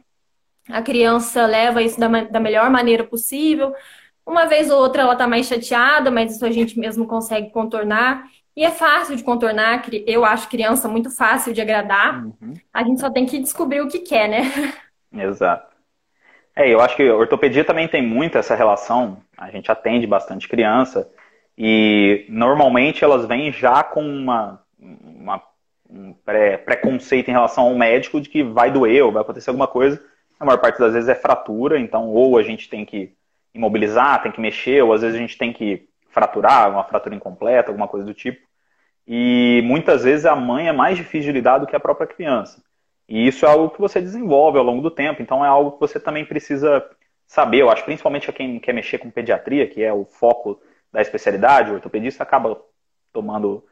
[0.69, 3.73] A criança leva isso da, da melhor maneira possível.
[4.25, 8.25] Uma vez ou outra ela tá mais chateada, mas isso a gente mesmo consegue contornar.
[8.55, 12.25] E é fácil de contornar, eu acho criança muito fácil de agradar.
[12.25, 12.55] Uhum.
[12.73, 14.41] A gente só tem que descobrir o que quer, né?
[15.13, 15.75] Exato.
[16.55, 19.21] É, eu acho que a ortopedia também tem muito essa relação.
[19.37, 21.07] A gente atende bastante criança
[21.55, 25.41] e normalmente elas vêm já com uma, uma
[25.89, 29.67] um pré, preconceito em relação ao médico de que vai doer ou vai acontecer alguma
[29.67, 30.03] coisa.
[30.39, 33.13] A maior parte das vezes é fratura, então ou a gente tem que
[33.53, 37.69] imobilizar, tem que mexer, ou às vezes a gente tem que fraturar, uma fratura incompleta,
[37.69, 38.45] alguma coisa do tipo.
[39.07, 42.61] E muitas vezes a mãe é mais difícil de lidar do que a própria criança.
[43.07, 45.79] E isso é algo que você desenvolve ao longo do tempo, então é algo que
[45.79, 46.85] você também precisa
[47.25, 47.61] saber.
[47.61, 51.71] Eu acho principalmente a quem quer mexer com pediatria, que é o foco da especialidade,
[51.71, 52.59] o ortopedista acaba
[53.13, 53.63] tomando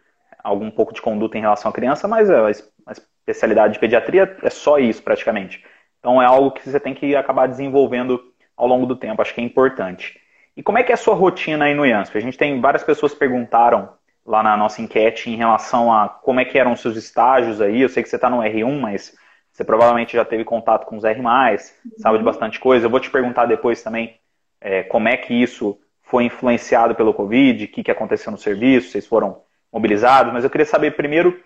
[0.44, 4.78] algum pouco de conduta em relação à criança, mas a especialidade de pediatria é só
[4.80, 5.64] isso praticamente.
[6.06, 8.24] Então é algo que você tem que acabar desenvolvendo
[8.56, 10.22] ao longo do tempo, acho que é importante.
[10.56, 12.16] E como é que é a sua rotina aí no IANSP?
[12.16, 13.90] A gente tem várias pessoas perguntaram
[14.24, 17.82] lá na nossa enquete em relação a como é que eram os seus estágios aí.
[17.82, 19.16] Eu sei que você está no R1, mas
[19.52, 21.58] você provavelmente já teve contato com os R+, uhum.
[21.98, 22.86] sabe de bastante coisa.
[22.86, 24.16] Eu vou te perguntar depois também
[24.62, 28.92] é, como é que isso foi influenciado pelo Covid, o que, que aconteceu no serviço,
[28.92, 29.42] vocês foram
[29.74, 31.44] mobilizados, mas eu queria saber primeiro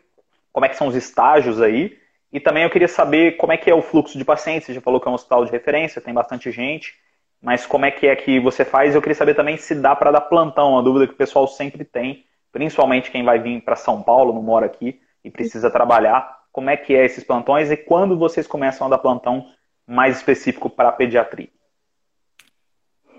[0.52, 1.98] como é que são os estágios aí,
[2.32, 4.82] e também eu queria saber como é que é o fluxo de pacientes, você já
[4.82, 6.94] falou que é um hospital de referência, tem bastante gente,
[7.42, 8.94] mas como é que é que você faz?
[8.94, 11.84] Eu queria saber também se dá para dar plantão, uma dúvida que o pessoal sempre
[11.84, 16.70] tem, principalmente quem vai vir para São Paulo, não mora aqui e precisa trabalhar, como
[16.70, 19.46] é que é esses plantões e quando vocês começam a dar plantão
[19.88, 21.50] mais específico para pediatria?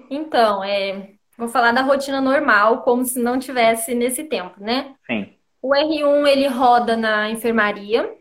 [0.09, 4.95] Então, é, vou falar da rotina normal, como se não tivesse nesse tempo, né?
[5.07, 5.33] Sim.
[5.63, 8.13] O R1 ele roda na enfermaria,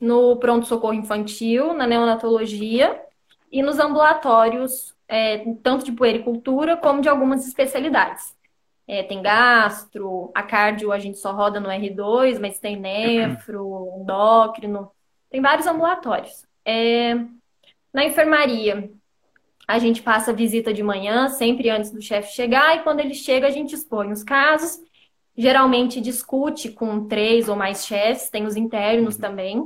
[0.00, 3.00] no pronto-socorro infantil, na neonatologia
[3.50, 8.34] e nos ambulatórios, é, tanto de puericultura como de algumas especialidades.
[8.86, 14.90] É, tem gastro, a cardio a gente só roda no R2, mas tem nefro, endócrino,
[15.30, 16.44] tem vários ambulatórios.
[16.64, 17.14] É,
[17.92, 18.90] na enfermaria,
[19.66, 23.46] a gente passa visita de manhã, sempre antes do chefe chegar, e quando ele chega,
[23.46, 24.78] a gente expõe os casos.
[25.36, 29.20] Geralmente discute com três ou mais chefes, tem os internos uhum.
[29.20, 29.64] também.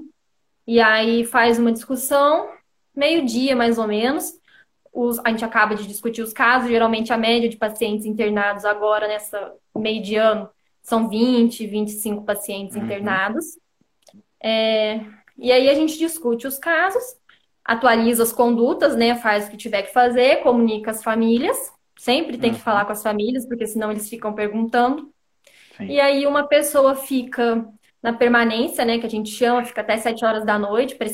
[0.69, 2.49] E aí faz uma discussão,
[2.95, 4.39] meio-dia mais ou menos
[4.93, 9.07] os, a gente acaba de discutir os casos, geralmente a média de pacientes internados agora,
[9.07, 10.49] nessa meio de ano,
[10.83, 12.85] são 20, 25 pacientes uhum.
[12.85, 13.59] internados.
[14.43, 15.01] É,
[15.39, 17.03] E aí a gente discute os casos,
[17.65, 19.15] atualiza as condutas, né?
[19.17, 21.57] Faz o que tiver que fazer, comunica as famílias.
[21.97, 22.63] Sempre tem que uhum.
[22.63, 25.13] falar com as famílias, porque senão eles ficam perguntando.
[25.77, 25.87] Sim.
[25.87, 27.65] E aí uma pessoa fica
[28.03, 28.99] na permanência, né?
[28.99, 31.07] Que a gente chama, fica até sete horas da noite para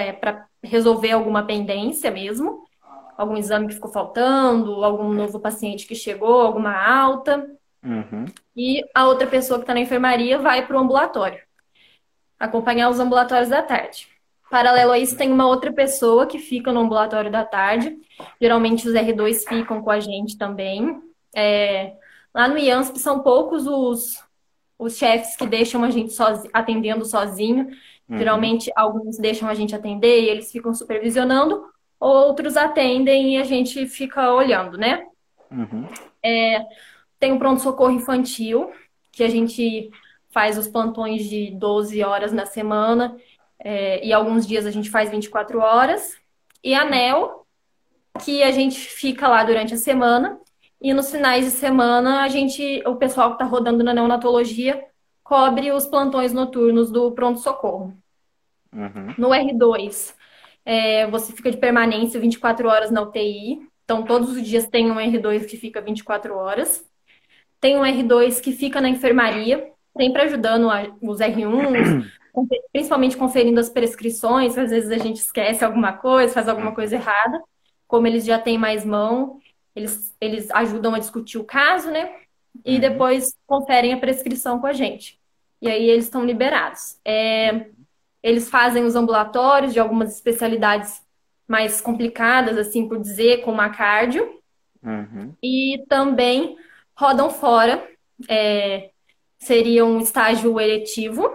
[0.00, 0.18] é,
[0.62, 2.64] resolver alguma pendência mesmo.
[3.16, 7.48] Algum exame que ficou faltando, algum novo paciente que chegou, alguma alta.
[7.84, 8.24] Uhum.
[8.56, 11.40] E a outra pessoa que está na enfermaria vai para o ambulatório
[12.38, 14.08] acompanhar os ambulatórios da tarde.
[14.50, 17.96] Paralelo a isso, tem uma outra pessoa que fica no ambulatório da tarde.
[18.40, 21.00] Geralmente os R2 ficam com a gente também.
[21.34, 21.94] É,
[22.32, 24.22] lá no IANSP são poucos os,
[24.84, 26.14] os chefes que deixam a gente
[26.52, 27.68] atendendo sozinho.
[28.08, 28.18] Uhum.
[28.18, 31.64] Geralmente alguns deixam a gente atender e eles ficam supervisionando,
[31.98, 35.06] outros atendem e a gente fica olhando, né?
[35.50, 35.86] Uhum.
[36.22, 36.64] É,
[37.18, 38.70] tem o pronto-socorro infantil,
[39.10, 39.90] que a gente
[40.30, 43.16] faz os plantões de 12 horas na semana,
[43.58, 46.16] é, e alguns dias a gente faz 24 horas.
[46.62, 47.46] E a NEL,
[48.24, 50.38] que a gente fica lá durante a semana,
[50.84, 54.84] e nos finais de semana a gente, o pessoal que está rodando na neonatologia,
[55.22, 57.96] cobre os plantões noturnos do pronto-socorro.
[58.70, 59.14] Uhum.
[59.16, 60.14] No R2,
[60.62, 63.66] é, você fica de permanência 24 horas na UTI.
[63.84, 66.86] Então, todos os dias tem um R2 que fica 24 horas.
[67.58, 70.68] Tem um R2 que fica na enfermaria sempre ajudando
[71.00, 72.10] os R1s,
[72.72, 77.40] principalmente conferindo as prescrições, às vezes a gente esquece alguma coisa, faz alguma coisa errada.
[77.86, 79.38] Como eles já têm mais mão,
[79.74, 82.14] eles, eles ajudam a discutir o caso, né?
[82.64, 82.80] E uhum.
[82.80, 85.20] depois conferem a prescrição com a gente.
[85.60, 86.98] E aí eles estão liberados.
[87.04, 87.66] É,
[88.22, 91.02] eles fazem os ambulatórios de algumas especialidades
[91.48, 94.40] mais complicadas, assim por dizer, como a cardio.
[94.82, 95.34] Uhum.
[95.42, 96.56] E também
[96.94, 97.86] rodam fora.
[98.28, 98.90] É,
[99.38, 101.28] seria um estágio eletivo,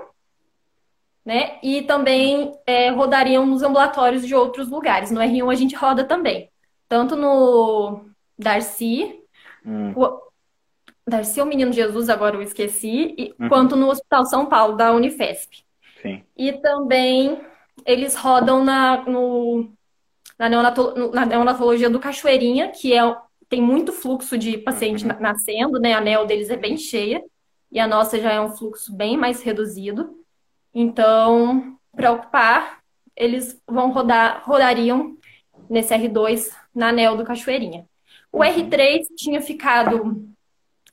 [1.26, 1.60] né?
[1.62, 5.12] E também é, rodariam nos ambulatórios de outros lugares.
[5.12, 6.50] No R1 a gente roda também.
[6.88, 8.09] Tanto no
[8.40, 9.20] Darcy,
[9.66, 9.94] hum.
[9.96, 10.22] o,
[11.06, 13.50] Darcy é o Menino Jesus, agora eu esqueci, e, uhum.
[13.50, 15.64] quanto no Hospital São Paulo, da Unifesp.
[16.02, 16.24] Sim.
[16.38, 17.42] E também
[17.86, 19.70] eles rodam na, no,
[20.38, 23.02] na, neonato, na neonatologia do Cachoeirinha, que é,
[23.50, 25.20] tem muito fluxo de paciente uhum.
[25.20, 25.94] nascendo, né?
[25.94, 27.22] A NEL deles é bem cheia
[27.72, 30.18] e a nossa já é um fluxo bem mais reduzido.
[30.74, 32.80] Então, para ocupar,
[33.16, 35.18] eles vão rodar, rodariam
[35.70, 37.89] nesse R2 na anel do Cachoeirinha.
[38.32, 40.28] O R3 tinha ficado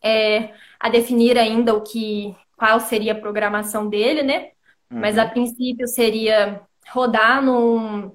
[0.02, 4.50] é, a definir ainda o que qual seria a programação dele, né?
[4.90, 5.00] Uhum.
[5.00, 8.12] Mas a princípio seria rodar num,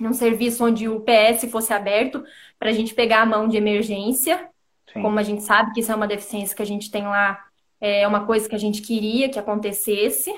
[0.00, 2.24] num serviço onde o PS fosse aberto
[2.58, 4.48] para a gente pegar a mão de emergência.
[4.92, 5.02] Sim.
[5.02, 7.46] Como a gente sabe que isso é uma deficiência que a gente tem lá
[7.80, 10.34] é uma coisa que a gente queria que acontecesse.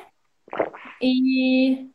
[1.00, 1.88] E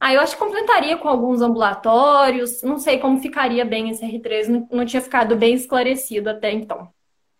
[0.00, 4.48] ah, eu acho que completaria com alguns ambulatórios, não sei como ficaria bem esse R3,
[4.48, 6.88] não, não tinha ficado bem esclarecido até então.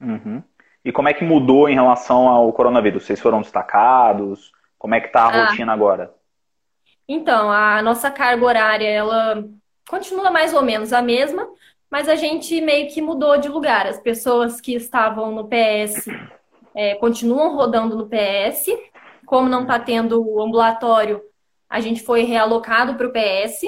[0.01, 0.43] Uhum.
[0.85, 3.05] E como é que mudou em relação ao coronavírus?
[3.05, 4.53] Vocês foram destacados?
[4.79, 5.47] Como é que está a ah.
[5.47, 6.15] rotina agora?
[7.09, 9.45] Então, a nossa carga horária, ela
[9.89, 11.49] continua mais ou menos a mesma,
[11.91, 13.87] mas a gente meio que mudou de lugar.
[13.87, 16.07] As pessoas que estavam no PS
[16.75, 18.67] é, continuam rodando no PS.
[19.25, 21.23] Como não está tendo o ambulatório,
[21.75, 23.63] a gente foi realocado para o PS.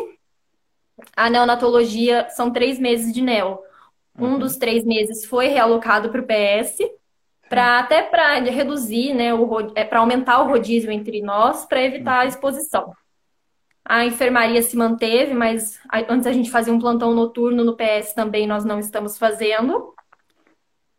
[1.16, 3.58] A neonatologia são três meses de neo.
[4.16, 4.38] Um uhum.
[4.38, 6.78] dos três meses foi realocado para o PS,
[7.48, 12.18] para até para reduzir, né, o, é, para aumentar o rodízio entre nós, para evitar
[12.18, 12.28] a uhum.
[12.28, 12.94] exposição.
[13.84, 18.46] A enfermaria se manteve, mas antes a gente fazia um plantão noturno no PS também,
[18.46, 19.92] nós não estamos fazendo.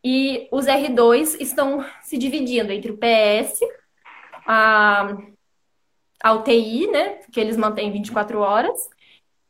[0.04, 3.62] E os R2 estão se dividindo entre o PS,
[4.46, 5.15] a,
[6.23, 8.89] a UTI, né, que eles mantêm 24 horas,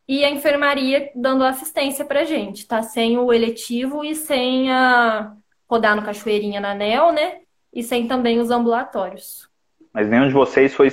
[0.07, 2.65] e a enfermaria dando assistência para gente.
[2.65, 5.33] Tá sem o eletivo e sem a
[5.69, 7.41] rodar no Cachoeirinha na NEL, né?
[7.73, 9.49] E sem também os ambulatórios.
[9.93, 10.87] Mas nenhum de vocês foi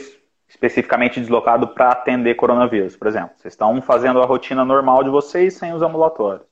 [0.48, 3.30] especificamente deslocado para atender coronavírus, por exemplo.
[3.36, 6.46] Vocês estão fazendo a rotina normal de vocês sem os ambulatórios.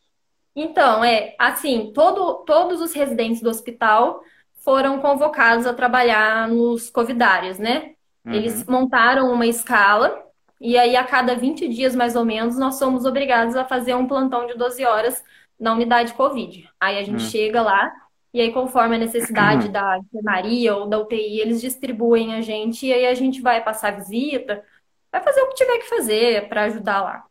[0.54, 4.22] Então, é assim, todo, todos os residentes do hospital
[4.62, 7.94] foram convocados a trabalhar nos covidários, né?
[8.24, 8.32] Uhum.
[8.32, 10.22] Eles montaram uma escala
[10.60, 14.06] e aí a cada 20 dias mais ou menos nós somos obrigados a fazer um
[14.06, 15.22] plantão de 12 horas
[15.58, 16.68] na unidade Covid.
[16.80, 17.30] Aí a gente uhum.
[17.30, 17.92] chega lá
[18.32, 19.72] e aí conforme a necessidade uhum.
[19.72, 23.96] da enfermaria ou da UTI, eles distribuem a gente e aí a gente vai passar
[23.96, 24.64] visita,
[25.10, 27.24] vai fazer o que tiver que fazer para ajudar lá.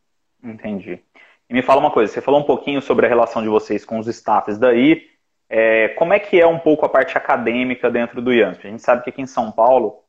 [0.44, 1.02] Entendi.
[1.50, 4.00] E me fala uma coisa, você falou um pouquinho sobre a relação de vocês com
[4.00, 5.10] os staffs daí.
[5.50, 8.68] É, como é que é um pouco a parte acadêmica dentro do IANSP?
[8.68, 10.00] A gente sabe que aqui em São Paulo,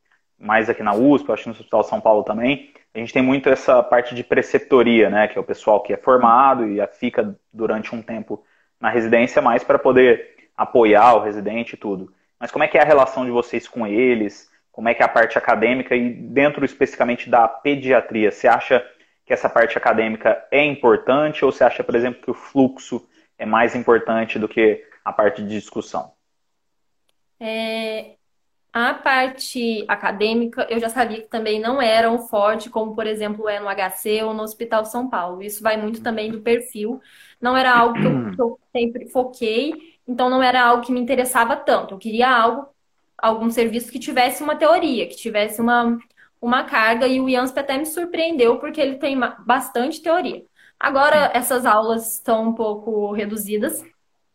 [0.42, 3.48] mais aqui na USP, acho que no Hospital São Paulo também, a gente tem muito
[3.48, 5.28] essa parte de preceptoria, né?
[5.28, 8.44] Que é o pessoal que é formado e fica durante um tempo
[8.80, 12.12] na residência mais para poder apoiar o residente e tudo.
[12.38, 14.50] Mas como é que é a relação de vocês com eles?
[14.70, 18.30] Como é que é a parte acadêmica e dentro especificamente da pediatria?
[18.30, 18.84] Você acha
[19.24, 23.46] que essa parte acadêmica é importante ou você acha, por exemplo, que o fluxo é
[23.46, 26.12] mais importante do que a parte de discussão?
[27.40, 28.16] É,
[28.72, 33.48] a parte acadêmica, eu já sabia que também não era um forte, como, por exemplo,
[33.48, 35.42] é no HC ou no Hospital São Paulo.
[35.42, 37.00] Isso vai muito também do perfil.
[37.40, 41.00] Não era algo que eu, que eu sempre foquei, então não era algo que me
[41.00, 41.94] interessava tanto.
[41.94, 42.68] Eu queria algo,
[43.18, 45.98] algum serviço que tivesse uma teoria, que tivesse uma,
[46.40, 50.44] uma carga, e o IANSP até me surpreendeu, porque ele tem bastante teoria.
[50.80, 53.84] Agora, essas aulas estão um pouco reduzidas,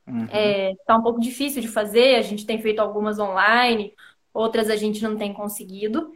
[0.08, 0.26] Uhum.
[0.32, 3.94] É, tá um pouco difícil de fazer, a gente tem feito algumas online,
[4.38, 6.12] outras a gente não tem conseguido.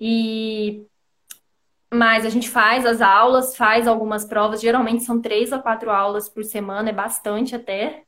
[0.00, 0.84] E
[1.92, 6.28] mas a gente faz as aulas, faz algumas provas, geralmente são três a quatro aulas
[6.28, 8.02] por semana, é bastante até.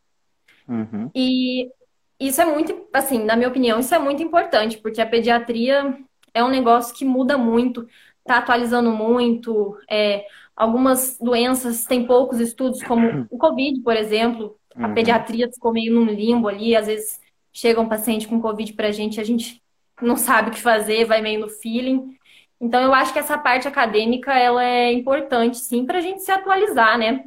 [0.68, 1.10] Uhum.
[1.14, 1.70] E
[2.18, 5.96] isso é muito, assim, na minha opinião, isso é muito importante, porque a pediatria
[6.34, 7.86] é um negócio que muda muito,
[8.24, 9.78] tá atualizando muito.
[9.88, 10.26] É,
[10.56, 14.58] algumas doenças têm poucos estudos, como o Covid, por exemplo.
[14.74, 14.94] A uhum.
[14.94, 17.20] pediatria ficou meio num limbo ali, às vezes
[17.58, 19.60] chega um paciente com Covid pra gente, a gente
[20.00, 22.16] não sabe o que fazer, vai meio no feeling.
[22.60, 26.30] Então, eu acho que essa parte acadêmica ela é importante, sim, para a gente se
[26.30, 27.24] atualizar, né?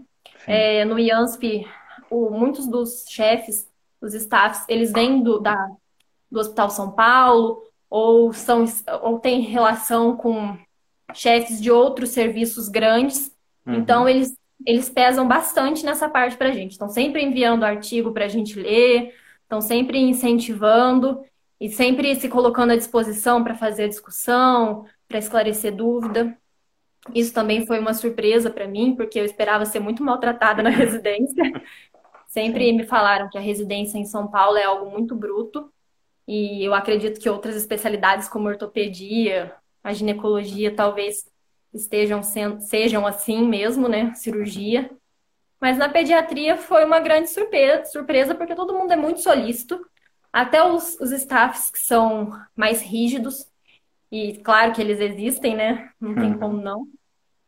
[0.48, 1.68] É, no IANSP,
[2.10, 5.68] o, muitos dos chefes, os staffs, eles vêm do, da,
[6.32, 8.64] do Hospital São Paulo ou, são,
[9.02, 10.58] ou têm relação com
[11.14, 13.36] chefes de outros serviços grandes.
[13.66, 13.76] Uhum.
[13.76, 14.34] Então, eles,
[14.66, 16.72] eles pesam bastante nessa parte para a gente.
[16.72, 19.14] Estão sempre enviando artigo para a gente ler,
[19.52, 21.22] estão sempre incentivando
[21.60, 26.38] e sempre se colocando à disposição para fazer a discussão, para esclarecer dúvida.
[27.14, 31.44] Isso também foi uma surpresa para mim, porque eu esperava ser muito maltratada na residência.
[32.28, 35.70] Sempre me falaram que a residência em São Paulo é algo muito bruto,
[36.26, 41.30] e eu acredito que outras especialidades como ortopedia, a ginecologia talvez
[41.74, 44.14] estejam sendo, sejam assim mesmo, né?
[44.14, 44.90] Cirurgia.
[45.62, 49.80] Mas na pediatria foi uma grande surpresa, surpresa porque todo mundo é muito solícito
[50.34, 53.46] até os, os staffs que são mais rígidos,
[54.12, 55.90] e claro que eles existem, né?
[56.00, 56.40] Não tem uhum.
[56.40, 56.88] como não.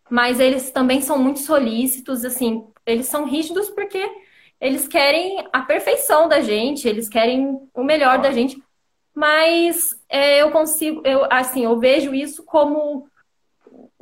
[0.10, 4.00] Mas eles também são muito solícitos, assim, eles são rígidos porque
[4.62, 8.62] eles querem a perfeição da gente, eles querem o melhor da gente.
[9.14, 13.10] Mas é, eu consigo, eu assim, eu vejo isso como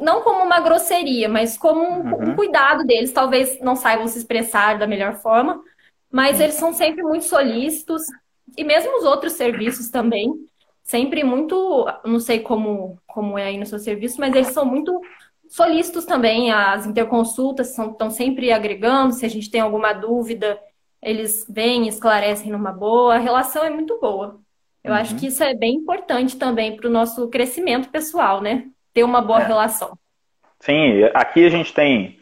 [0.01, 2.31] não como uma grosseria, mas como um, uhum.
[2.31, 3.11] um cuidado deles.
[3.11, 5.61] Talvez não saibam se expressar da melhor forma,
[6.11, 8.01] mas eles são sempre muito solícitos,
[8.57, 10.33] e mesmo os outros serviços também,
[10.83, 14.99] sempre muito, não sei como, como é aí no seu serviço, mas eles são muito
[15.47, 20.59] solícitos também, as interconsultas são, estão sempre agregando, se a gente tem alguma dúvida,
[21.01, 24.39] eles vêm, esclarecem numa boa, a relação é muito boa.
[24.83, 24.97] Eu uhum.
[24.97, 28.67] acho que isso é bem importante também para o nosso crescimento pessoal, né?
[28.93, 29.45] Ter uma boa é.
[29.45, 29.97] relação.
[30.59, 32.21] Sim, aqui a gente tem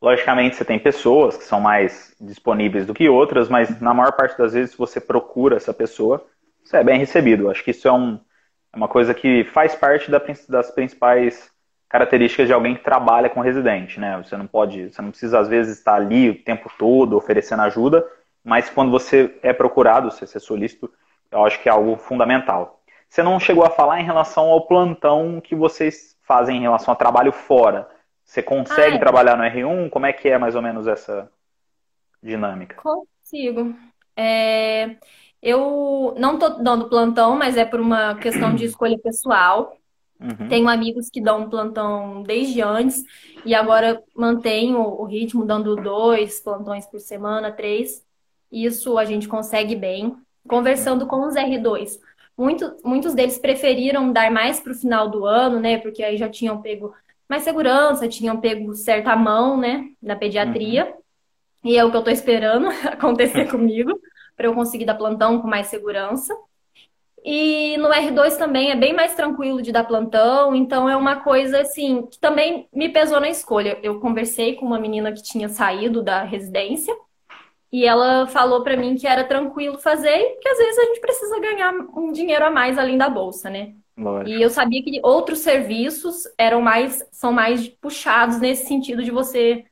[0.00, 4.38] Logicamente, você tem pessoas que são mais disponíveis do que outras, mas na maior parte
[4.38, 6.24] das vezes, se você procura essa pessoa,
[6.64, 7.50] você é bem recebido.
[7.50, 8.20] Acho que isso é, um,
[8.72, 11.50] é uma coisa que faz parte da, das principais
[11.88, 14.22] características de alguém que trabalha com residente, né?
[14.22, 18.06] Você não pode, você não precisa às vezes estar ali o tempo todo oferecendo ajuda,
[18.44, 20.92] mas quando você é procurado, você é solícito,
[21.30, 22.77] eu acho que é algo fundamental.
[23.08, 26.98] Você não chegou a falar em relação ao plantão que vocês fazem em relação ao
[26.98, 27.88] trabalho fora.
[28.24, 28.98] Você consegue Ai.
[28.98, 29.88] trabalhar no R1?
[29.88, 31.30] Como é que é mais ou menos essa
[32.22, 32.76] dinâmica?
[32.76, 33.74] Consigo.
[34.14, 34.96] É,
[35.42, 39.74] eu não estou dando plantão, mas é por uma questão de escolha pessoal.
[40.20, 40.48] Uhum.
[40.48, 43.04] Tenho amigos que dão plantão desde antes
[43.44, 48.04] e agora mantenho o ritmo dando dois plantões por semana, três.
[48.50, 50.16] Isso a gente consegue bem.
[50.46, 51.98] Conversando com os R2,
[52.38, 55.76] muito, muitos deles preferiram dar mais para o final do ano, né?
[55.78, 56.94] Porque aí já tinham pego
[57.28, 60.86] mais segurança, tinham pego certa mão, né, na pediatria.
[60.86, 60.92] Uhum.
[61.70, 64.00] E é o que eu tô esperando acontecer comigo,
[64.36, 66.32] para eu conseguir dar plantão com mais segurança.
[67.24, 71.60] E no R2 também é bem mais tranquilo de dar plantão, então é uma coisa
[71.60, 73.76] assim que também me pesou na escolha.
[73.82, 76.96] Eu conversei com uma menina que tinha saído da residência
[77.72, 81.00] e ela falou para mim que era tranquilo fazer e que às vezes a gente
[81.00, 83.74] precisa ganhar um dinheiro a mais além da bolsa, né?
[83.96, 84.30] Lógico.
[84.30, 89.64] E eu sabia que outros serviços eram mais, são mais puxados nesse sentido de você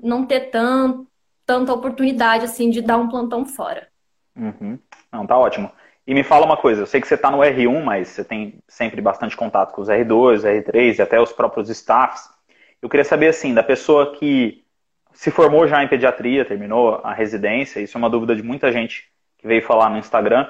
[0.00, 1.06] não ter tão,
[1.44, 3.88] tanta oportunidade assim de dar um plantão fora.
[4.36, 4.78] Uhum.
[5.12, 5.70] Não, tá ótimo.
[6.06, 8.58] E me fala uma coisa, eu sei que você está no R1, mas você tem
[8.68, 12.28] sempre bastante contato com os R2, R3 e até os próprios staffs.
[12.80, 14.63] Eu queria saber, assim, da pessoa que
[15.14, 19.08] se formou já em pediatria, terminou a residência, isso é uma dúvida de muita gente
[19.38, 20.46] que veio falar no Instagram.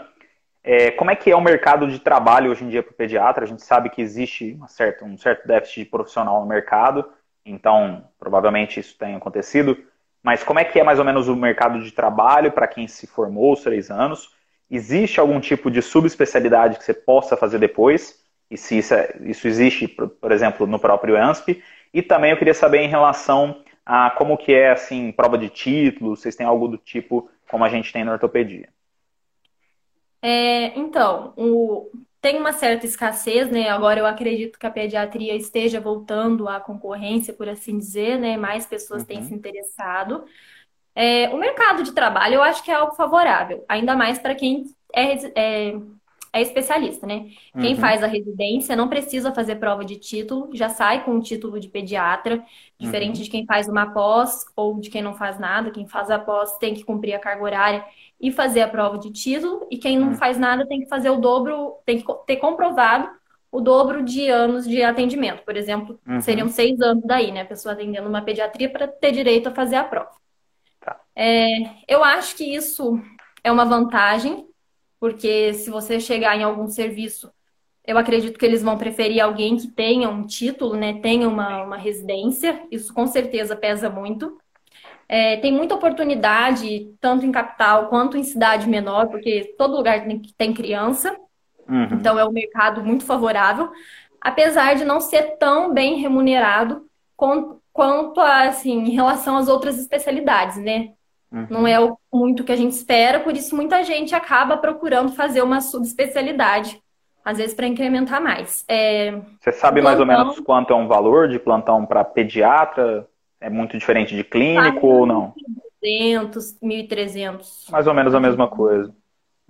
[0.63, 3.45] É, como é que é o mercado de trabalho hoje em dia para o pediatra?
[3.45, 7.05] A gente sabe que existe certa, um certo déficit de profissional no mercado,
[7.45, 9.77] então provavelmente isso tem acontecido.
[10.23, 13.07] Mas como é que é mais ou menos o mercado de trabalho para quem se
[13.07, 14.31] formou os três anos?
[14.71, 18.25] Existe algum tipo de subespecialidade que você possa fazer depois?
[18.51, 21.63] E se isso, é, isso existe, por exemplo, no próprio ANSP?
[21.93, 26.17] E também eu queria saber em relação a como que é, assim, prova de título,
[26.17, 28.69] vocês têm algo do tipo como a gente tem na ortopedia?
[30.21, 33.69] É, então, o, tem uma certa escassez, né?
[33.69, 38.37] Agora eu acredito que a pediatria esteja voltando à concorrência, por assim dizer, né?
[38.37, 39.09] Mais pessoas uhum.
[39.09, 40.25] têm se interessado.
[40.95, 44.65] É, o mercado de trabalho eu acho que é algo favorável, ainda mais para quem
[44.95, 45.75] é, é,
[46.35, 47.29] é, especialista, né?
[47.61, 47.81] Quem uhum.
[47.81, 51.69] faz a residência não precisa fazer prova de título, já sai com o título de
[51.69, 52.45] pediatra,
[52.77, 53.23] diferente uhum.
[53.23, 55.71] de quem faz uma pós ou de quem não faz nada.
[55.71, 57.85] Quem faz a pós tem que cumprir a carga horária
[58.21, 60.15] e fazer a prova de título, e quem não uhum.
[60.15, 63.09] faz nada tem que fazer o dobro, tem que ter comprovado
[63.53, 65.45] o dobro de anos de atendimento.
[65.45, 66.21] Por exemplo, uhum.
[66.21, 67.43] seriam seis anos daí, né?
[67.43, 70.11] A pessoa atendendo uma pediatria para ter direito a fazer a prova.
[70.81, 71.01] Tá.
[71.15, 71.47] É,
[71.87, 73.01] eu acho que isso
[73.45, 74.49] é uma vantagem,
[75.05, 77.31] porque se você chegar em algum serviço,
[77.87, 80.99] eu acredito que eles vão preferir alguém que tenha um título, né?
[81.03, 82.63] Tenha uma, uma residência.
[82.71, 84.39] Isso com certeza pesa muito.
[85.07, 90.23] É, tem muita oportunidade, tanto em capital quanto em cidade menor, porque todo lugar tem,
[90.39, 91.15] tem criança.
[91.69, 91.89] Uhum.
[91.93, 93.71] Então é um mercado muito favorável,
[94.19, 99.79] apesar de não ser tão bem remunerado com, quanto a, assim, em relação às outras
[99.79, 100.95] especialidades, né?
[101.35, 101.47] Uhum.
[101.51, 105.11] Não é o, muito o que a gente espera, por isso muita gente acaba procurando
[105.13, 106.81] fazer uma subespecialidade,
[107.25, 108.65] às vezes para incrementar mais.
[108.69, 110.07] É, Você sabe plantão...
[110.07, 113.09] mais ou menos quanto é um valor de plantão para pediatra?
[113.41, 115.35] É muito diferente de clínico ou não?
[115.83, 117.71] 1.200, 1.300.
[117.71, 118.95] Mais ou menos a mesma coisa.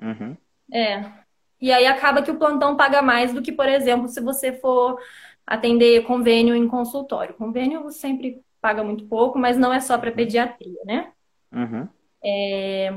[0.00, 0.34] Uhum.
[0.72, 1.04] É.
[1.60, 4.98] E aí acaba que o plantão paga mais do que, por exemplo, se você for
[5.46, 7.34] atender convênio em consultório.
[7.34, 11.12] Convênio sempre paga muito pouco, mas não é só para pediatria, né?
[11.54, 11.88] Uhum.
[12.24, 12.92] É...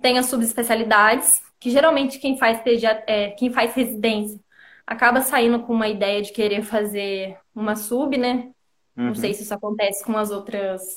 [0.00, 3.02] Tem as subespecialidades, que geralmente quem faz, pediat...
[3.06, 4.38] É, quem faz residência
[4.86, 8.50] acaba saindo com uma ideia de querer fazer uma sub, né?
[8.96, 9.08] Uhum.
[9.08, 10.96] Não sei se isso acontece com as outras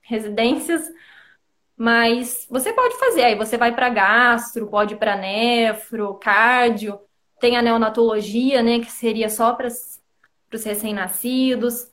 [0.00, 0.88] residências,
[1.76, 3.24] mas você pode fazer.
[3.24, 6.98] Aí você vai para gastro, pode ir para nefro, cardio,
[7.38, 11.92] tem a neonatologia, né, que seria só para os recém-nascidos,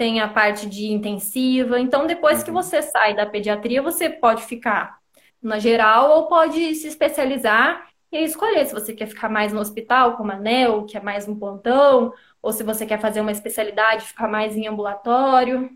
[0.00, 1.78] tem a parte de intensiva.
[1.78, 2.56] Então, depois que uhum.
[2.56, 4.98] você sai da pediatria, você pode ficar
[5.42, 10.16] na geral ou pode se especializar e escolher se você quer ficar mais no hospital,
[10.16, 14.06] como a NEO, que é mais um plantão, ou se você quer fazer uma especialidade,
[14.06, 15.68] ficar mais em ambulatório.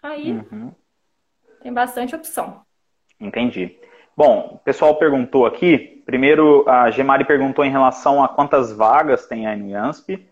[0.00, 0.70] Aí uhum.
[1.60, 2.60] tem bastante opção.
[3.18, 3.76] Entendi.
[4.16, 6.04] Bom, o pessoal perguntou aqui.
[6.06, 10.24] Primeiro, a Gemari perguntou em relação a quantas vagas tem a no IANSP.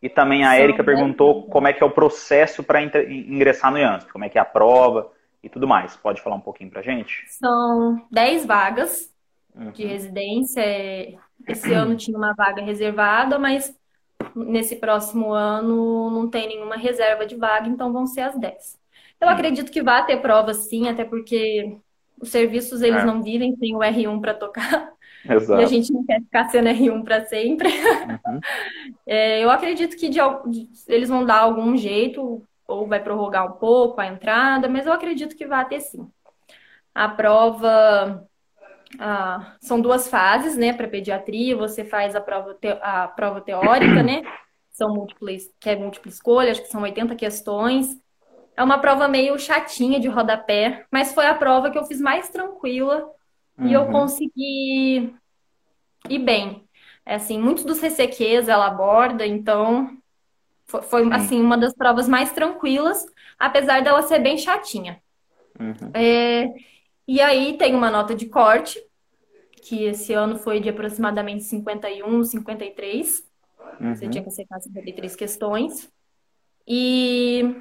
[0.00, 4.12] E também a Érica perguntou como é que é o processo para ingressar no IANSP,
[4.12, 5.10] como é que é a prova
[5.42, 5.96] e tudo mais.
[5.96, 7.24] Pode falar um pouquinho para gente?
[7.26, 9.12] São 10 vagas
[9.54, 9.72] uhum.
[9.72, 10.62] de residência.
[11.46, 13.76] Esse ano tinha uma vaga reservada, mas
[14.34, 18.78] nesse próximo ano não tem nenhuma reserva de vaga, então vão ser as 10.
[19.20, 21.76] Eu acredito que vai ter prova sim, até porque
[22.20, 23.04] os serviços eles é.
[23.04, 24.92] não vivem sem o R1 para tocar.
[25.24, 25.60] Exato.
[25.60, 27.68] E a gente não quer ficar sendo R1 para sempre.
[27.68, 28.40] Uhum.
[29.10, 30.18] É, eu acredito que de,
[30.86, 35.34] eles vão dar algum jeito, ou vai prorrogar um pouco a entrada, mas eu acredito
[35.34, 36.06] que vai ter sim.
[36.94, 38.28] A prova
[38.98, 41.56] ah, são duas fases, né, para pediatria.
[41.56, 44.22] Você faz a prova, te, a prova teórica, né?
[44.70, 48.00] São múltiplas, que é múltipla escolha, acho que são 80 questões.
[48.56, 52.28] É uma prova meio chatinha de rodapé, mas foi a prova que eu fiz mais
[52.28, 53.10] tranquila
[53.58, 53.66] uhum.
[53.66, 53.92] e eu uhum.
[53.92, 55.14] consegui
[56.08, 56.64] ir bem.
[57.04, 59.96] É assim, muitos dos CCQs ela aborda, então
[60.66, 63.06] foi, foi assim uma das provas mais tranquilas,
[63.38, 65.00] apesar dela ser bem chatinha.
[65.58, 65.90] Uhum.
[65.94, 66.52] É,
[67.06, 68.78] e aí tem uma nota de corte,
[69.62, 73.24] que esse ano foi de aproximadamente 51, 53.
[73.80, 73.94] Uhum.
[73.94, 75.90] Você tinha que acertar 53 questões.
[76.66, 77.56] E,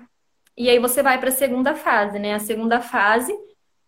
[0.56, 2.34] e aí você vai para a segunda fase, né?
[2.34, 3.34] A segunda fase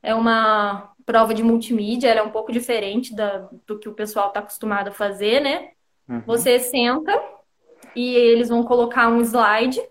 [0.01, 4.28] é uma prova de multimídia, ela é um pouco diferente da, do que o pessoal
[4.28, 5.72] está acostumado a fazer, né?
[6.07, 6.22] Uhum.
[6.28, 7.20] Você senta
[7.95, 9.82] e eles vão colocar um slide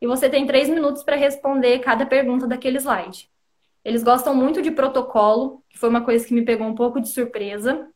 [0.00, 3.30] e você tem três minutos para responder cada pergunta daquele slide.
[3.84, 7.10] Eles gostam muito de protocolo, que foi uma coisa que me pegou um pouco de
[7.10, 7.88] surpresa.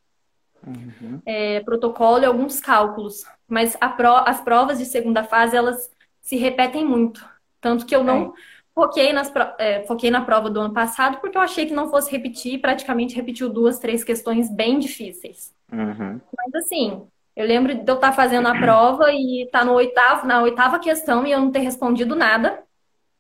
[0.64, 1.20] uhum.
[1.26, 3.24] é, protocolo e alguns cálculos.
[3.48, 5.90] Mas pro, as provas de segunda fase, elas
[6.20, 7.28] se repetem muito.
[7.60, 8.32] Tanto que eu não é.
[8.74, 12.10] Foquei, nas, é, foquei na prova do ano passado porque eu achei que não fosse
[12.10, 12.60] repetir.
[12.60, 15.54] Praticamente repetiu duas, três questões bem difíceis.
[15.72, 16.20] Uhum.
[16.36, 17.06] Mas assim,
[17.36, 21.26] eu lembro de eu estar fazendo a prova e estar no oitavo, na oitava questão
[21.26, 22.62] e eu não ter respondido nada.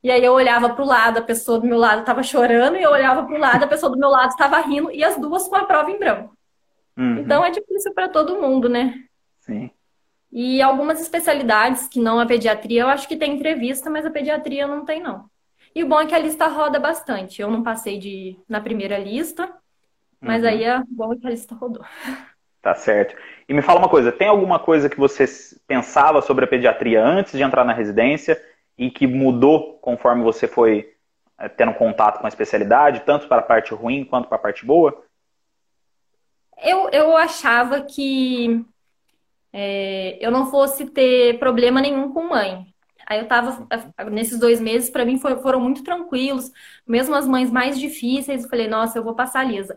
[0.02, 2.82] E aí eu olhava para o lado, a pessoa do meu lado estava chorando, e
[2.82, 5.46] eu olhava para o lado, a pessoa do meu lado estava rindo, e as duas
[5.46, 6.34] com a prova em branco.
[6.96, 7.18] Uhum.
[7.18, 8.94] Então é difícil para todo mundo, né?
[9.40, 9.70] Sim.
[10.32, 14.66] E algumas especialidades que não a pediatria, eu acho que tem entrevista, mas a pediatria
[14.66, 15.28] não tem, não.
[15.74, 17.40] E o bom é que a lista roda bastante.
[17.40, 19.52] Eu não passei de na primeira lista,
[20.20, 20.48] mas uhum.
[20.48, 21.84] aí é bom que a lista rodou.
[22.62, 23.16] Tá certo.
[23.48, 25.24] E me fala uma coisa, tem alguma coisa que você
[25.66, 28.38] pensava sobre a pediatria antes de entrar na residência
[28.76, 30.92] e que mudou conforme você foi
[31.38, 34.66] eh, tendo contato com a especialidade, tanto para a parte ruim quanto para a parte
[34.66, 35.02] boa?
[36.62, 38.62] Eu, eu achava que
[39.52, 42.69] é, eu não fosse ter problema nenhum com mãe.
[43.10, 43.66] Aí eu tava,
[44.08, 46.52] nesses dois meses, para mim foi, foram muito tranquilos,
[46.86, 49.76] mesmo as mães mais difíceis, eu falei, nossa, eu vou passar lisa.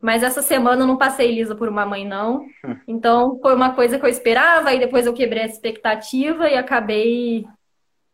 [0.00, 2.44] Mas essa semana eu não passei lisa por uma mãe, não.
[2.88, 7.46] Então foi uma coisa que eu esperava, e depois eu quebrei a expectativa e acabei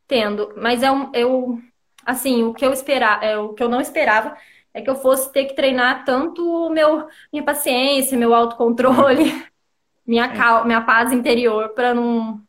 [0.07, 0.53] tendo.
[0.55, 1.59] Mas é um, eu,
[2.05, 4.37] assim, o que eu esperava, é, o que eu não esperava
[4.75, 9.33] é que eu fosse ter que treinar tanto meu, minha paciência, meu autocontrole,
[10.07, 12.47] minha, cal, minha paz interior, para não.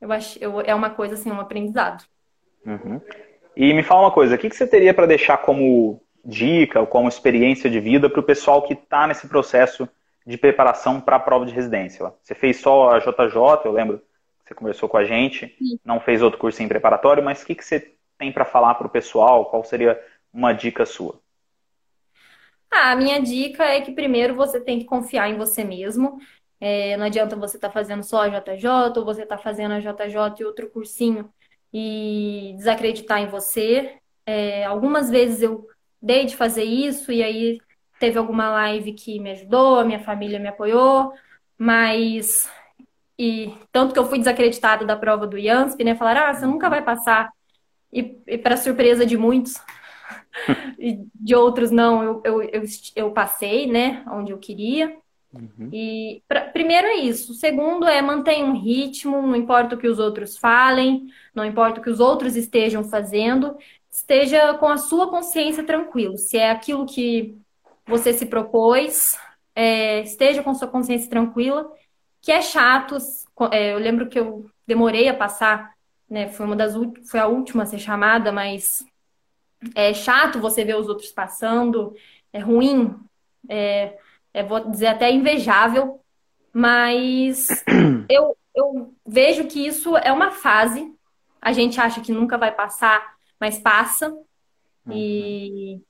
[0.00, 2.04] Eu acho, eu, é uma coisa assim, um aprendizado.
[2.64, 3.00] Uhum.
[3.56, 6.86] E me fala uma coisa, o que, que você teria para deixar como dica ou
[6.86, 9.88] como experiência de vida para o pessoal que está nesse processo
[10.26, 12.12] de preparação para a prova de residência?
[12.22, 14.02] Você fez só a JJ, eu lembro
[14.50, 15.78] você conversou com a gente, Sim.
[15.84, 18.86] não fez outro curso em preparatório, mas o que, que você tem para falar para
[18.88, 19.46] o pessoal?
[19.46, 20.00] Qual seria
[20.32, 21.20] uma dica sua?
[22.68, 26.18] Ah, a minha dica é que primeiro você tem que confiar em você mesmo.
[26.60, 29.72] É, não adianta você estar tá fazendo só a JJ ou você estar tá fazendo
[29.72, 31.32] a JJ e outro cursinho
[31.72, 33.96] e desacreditar em você.
[34.26, 35.66] É, algumas vezes eu
[36.00, 37.58] dei de fazer isso e aí
[37.98, 41.12] teve alguma live que me ajudou, a minha família me apoiou,
[41.58, 42.50] mas
[43.18, 45.94] e tanto que eu fui desacreditada da prova do IANSP, né?
[45.94, 47.30] Falaram, ah, você nunca vai passar.
[47.92, 49.54] E, e para surpresa de muitos,
[50.78, 52.62] e de outros não, eu, eu, eu,
[52.96, 54.02] eu, passei, né?
[54.10, 54.96] Onde eu queria.
[55.32, 55.70] Uhum.
[55.72, 57.34] E pra, primeiro é isso.
[57.34, 61.82] Segundo é manter um ritmo, não importa o que os outros falem, não importa o
[61.82, 63.56] que os outros estejam fazendo,
[63.90, 66.16] esteja com a sua consciência tranquilo.
[66.16, 67.36] Se é aquilo que
[67.86, 69.16] você se propôs,
[69.54, 71.70] é, esteja com sua consciência tranquila
[72.20, 72.96] que é chato.
[73.52, 75.74] É, eu lembro que eu demorei a passar,
[76.08, 76.28] né?
[76.28, 76.74] Foi uma das
[77.10, 78.84] foi a última a ser chamada, mas
[79.74, 81.94] é chato você ver os outros passando,
[82.32, 82.94] é ruim,
[83.48, 83.98] é,
[84.32, 86.00] é vou dizer até invejável,
[86.52, 87.48] mas
[88.08, 90.94] eu, eu vejo que isso é uma fase.
[91.40, 94.14] A gente acha que nunca vai passar, mas passa.
[94.90, 95.80] E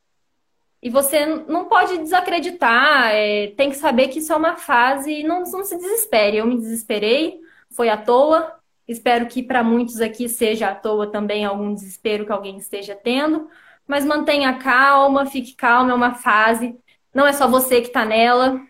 [0.82, 5.22] e você não pode desacreditar, é, tem que saber que isso é uma fase e
[5.22, 6.38] não, não se desespere.
[6.38, 7.38] Eu me desesperei,
[7.70, 8.58] foi à toa.
[8.88, 13.48] Espero que para muitos aqui seja à toa também algum desespero que alguém esteja tendo.
[13.86, 16.74] Mas mantenha calma, fique calma, é uma fase.
[17.14, 18.60] Não é só você que está nela.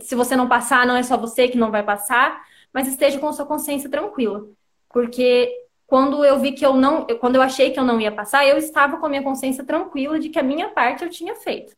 [0.00, 2.42] Se você não passar, não é só você que não vai passar.
[2.72, 4.46] Mas esteja com sua consciência tranquila.
[4.88, 5.52] Porque
[5.86, 8.56] quando eu vi que eu não, quando eu achei que eu não ia passar, eu
[8.56, 11.76] estava com a minha consciência tranquila de que a minha parte eu tinha feito.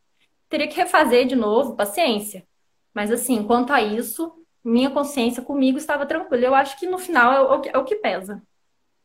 [0.49, 2.45] Teria que refazer de novo, paciência.
[2.93, 6.45] Mas assim, quanto a isso, minha consciência comigo estava tranquila.
[6.45, 8.43] Eu acho que no final é o, é o que pesa.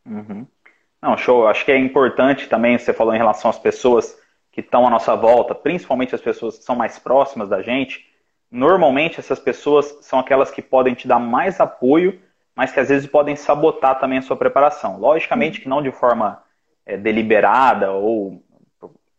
[0.05, 0.45] Uhum.
[1.01, 1.47] Não, show.
[1.47, 4.18] Acho que é importante também, você falou em relação às pessoas
[4.58, 8.08] que estão à nossa volta, principalmente as pessoas que são mais próximas da gente.
[8.49, 12.20] Normalmente, essas pessoas são aquelas que podem te dar mais apoio
[12.58, 14.99] mas que às vezes podem sabotar também a sua preparação.
[14.99, 16.41] Logicamente que não de forma
[16.88, 18.43] é, deliberada ou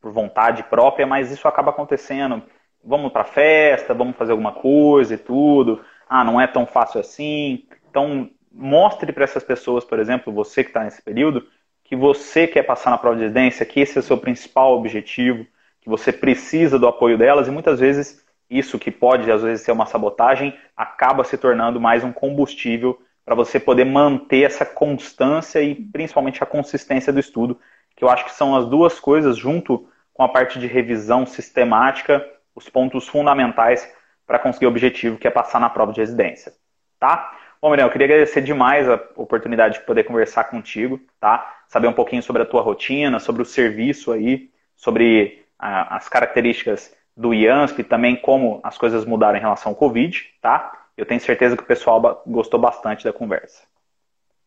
[0.01, 2.43] por vontade própria, mas isso acaba acontecendo.
[2.82, 5.84] Vamos para festa, vamos fazer alguma coisa e tudo.
[6.09, 7.64] Ah, não é tão fácil assim.
[7.89, 11.47] Então, mostre para essas pessoas, por exemplo, você que está nesse período,
[11.89, 15.47] que você quer passar na prova de residência, que esse é o seu principal objetivo,
[15.80, 19.72] que você precisa do apoio delas e muitas vezes isso que pode às vezes ser
[19.72, 25.74] uma sabotagem acaba se tornando mais um combustível para você poder manter essa constância e
[25.74, 27.59] principalmente a consistência do estudo,
[27.97, 32.22] que eu acho que são as duas coisas, junto com a parte de revisão sistemática,
[32.55, 33.91] os pontos fundamentais
[34.26, 36.53] para conseguir o objetivo, que é passar na prova de residência.
[37.01, 37.38] Tá?
[37.61, 41.62] Bom, Miriam, eu queria agradecer demais a oportunidade de poder conversar contigo, tá?
[41.66, 46.94] Saber um pouquinho sobre a tua rotina, sobre o serviço aí, sobre ah, as características
[47.16, 50.86] do IANSP, também como as coisas mudaram em relação ao Covid, tá?
[50.96, 53.64] Eu tenho certeza que o pessoal gostou bastante da conversa.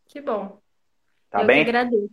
[0.07, 0.57] Que bom.
[1.29, 1.61] Tá eu bem?
[1.61, 2.09] Agradeço.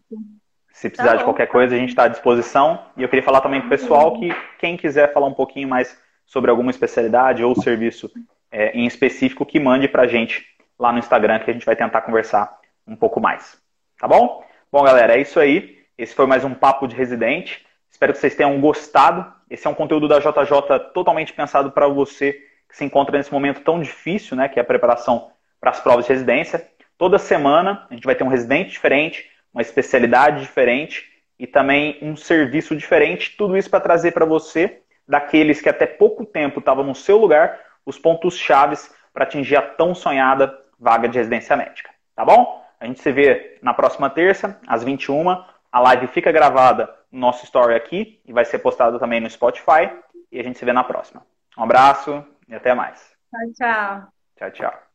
[0.72, 2.84] Se precisar tá de qualquer coisa, a gente está à disposição.
[2.96, 5.96] E eu queria falar também para o pessoal que quem quiser falar um pouquinho mais
[6.26, 8.10] sobre alguma especialidade ou serviço
[8.50, 10.46] é, em específico, que mande para a gente
[10.78, 13.60] lá no Instagram, que a gente vai tentar conversar um pouco mais.
[13.98, 14.44] Tá bom?
[14.70, 15.78] Bom, galera, é isso aí.
[15.96, 17.66] Esse foi mais um Papo de Residente.
[17.90, 19.26] Espero que vocês tenham gostado.
[19.50, 22.34] Esse é um conteúdo da JJ totalmente pensado para você
[22.68, 26.06] que se encontra nesse momento tão difícil, né, que é a preparação para as provas
[26.06, 26.68] de residência.
[26.96, 31.06] Toda semana a gente vai ter um residente diferente, uma especialidade diferente
[31.38, 33.36] e também um serviço diferente.
[33.36, 37.58] Tudo isso para trazer para você, daqueles que até pouco tempo estavam no seu lugar,
[37.86, 41.90] os pontos chaves para atingir a tão sonhada vaga de residência médica.
[42.14, 42.64] Tá bom?
[42.80, 45.30] A gente se vê na próxima terça, às 21
[45.72, 49.90] A live fica gravada no nosso story aqui e vai ser postada também no Spotify.
[50.30, 51.22] E a gente se vê na próxima.
[51.56, 53.12] Um abraço e até mais.
[53.30, 54.08] Tchau, tchau.
[54.36, 54.87] Tchau, tchau.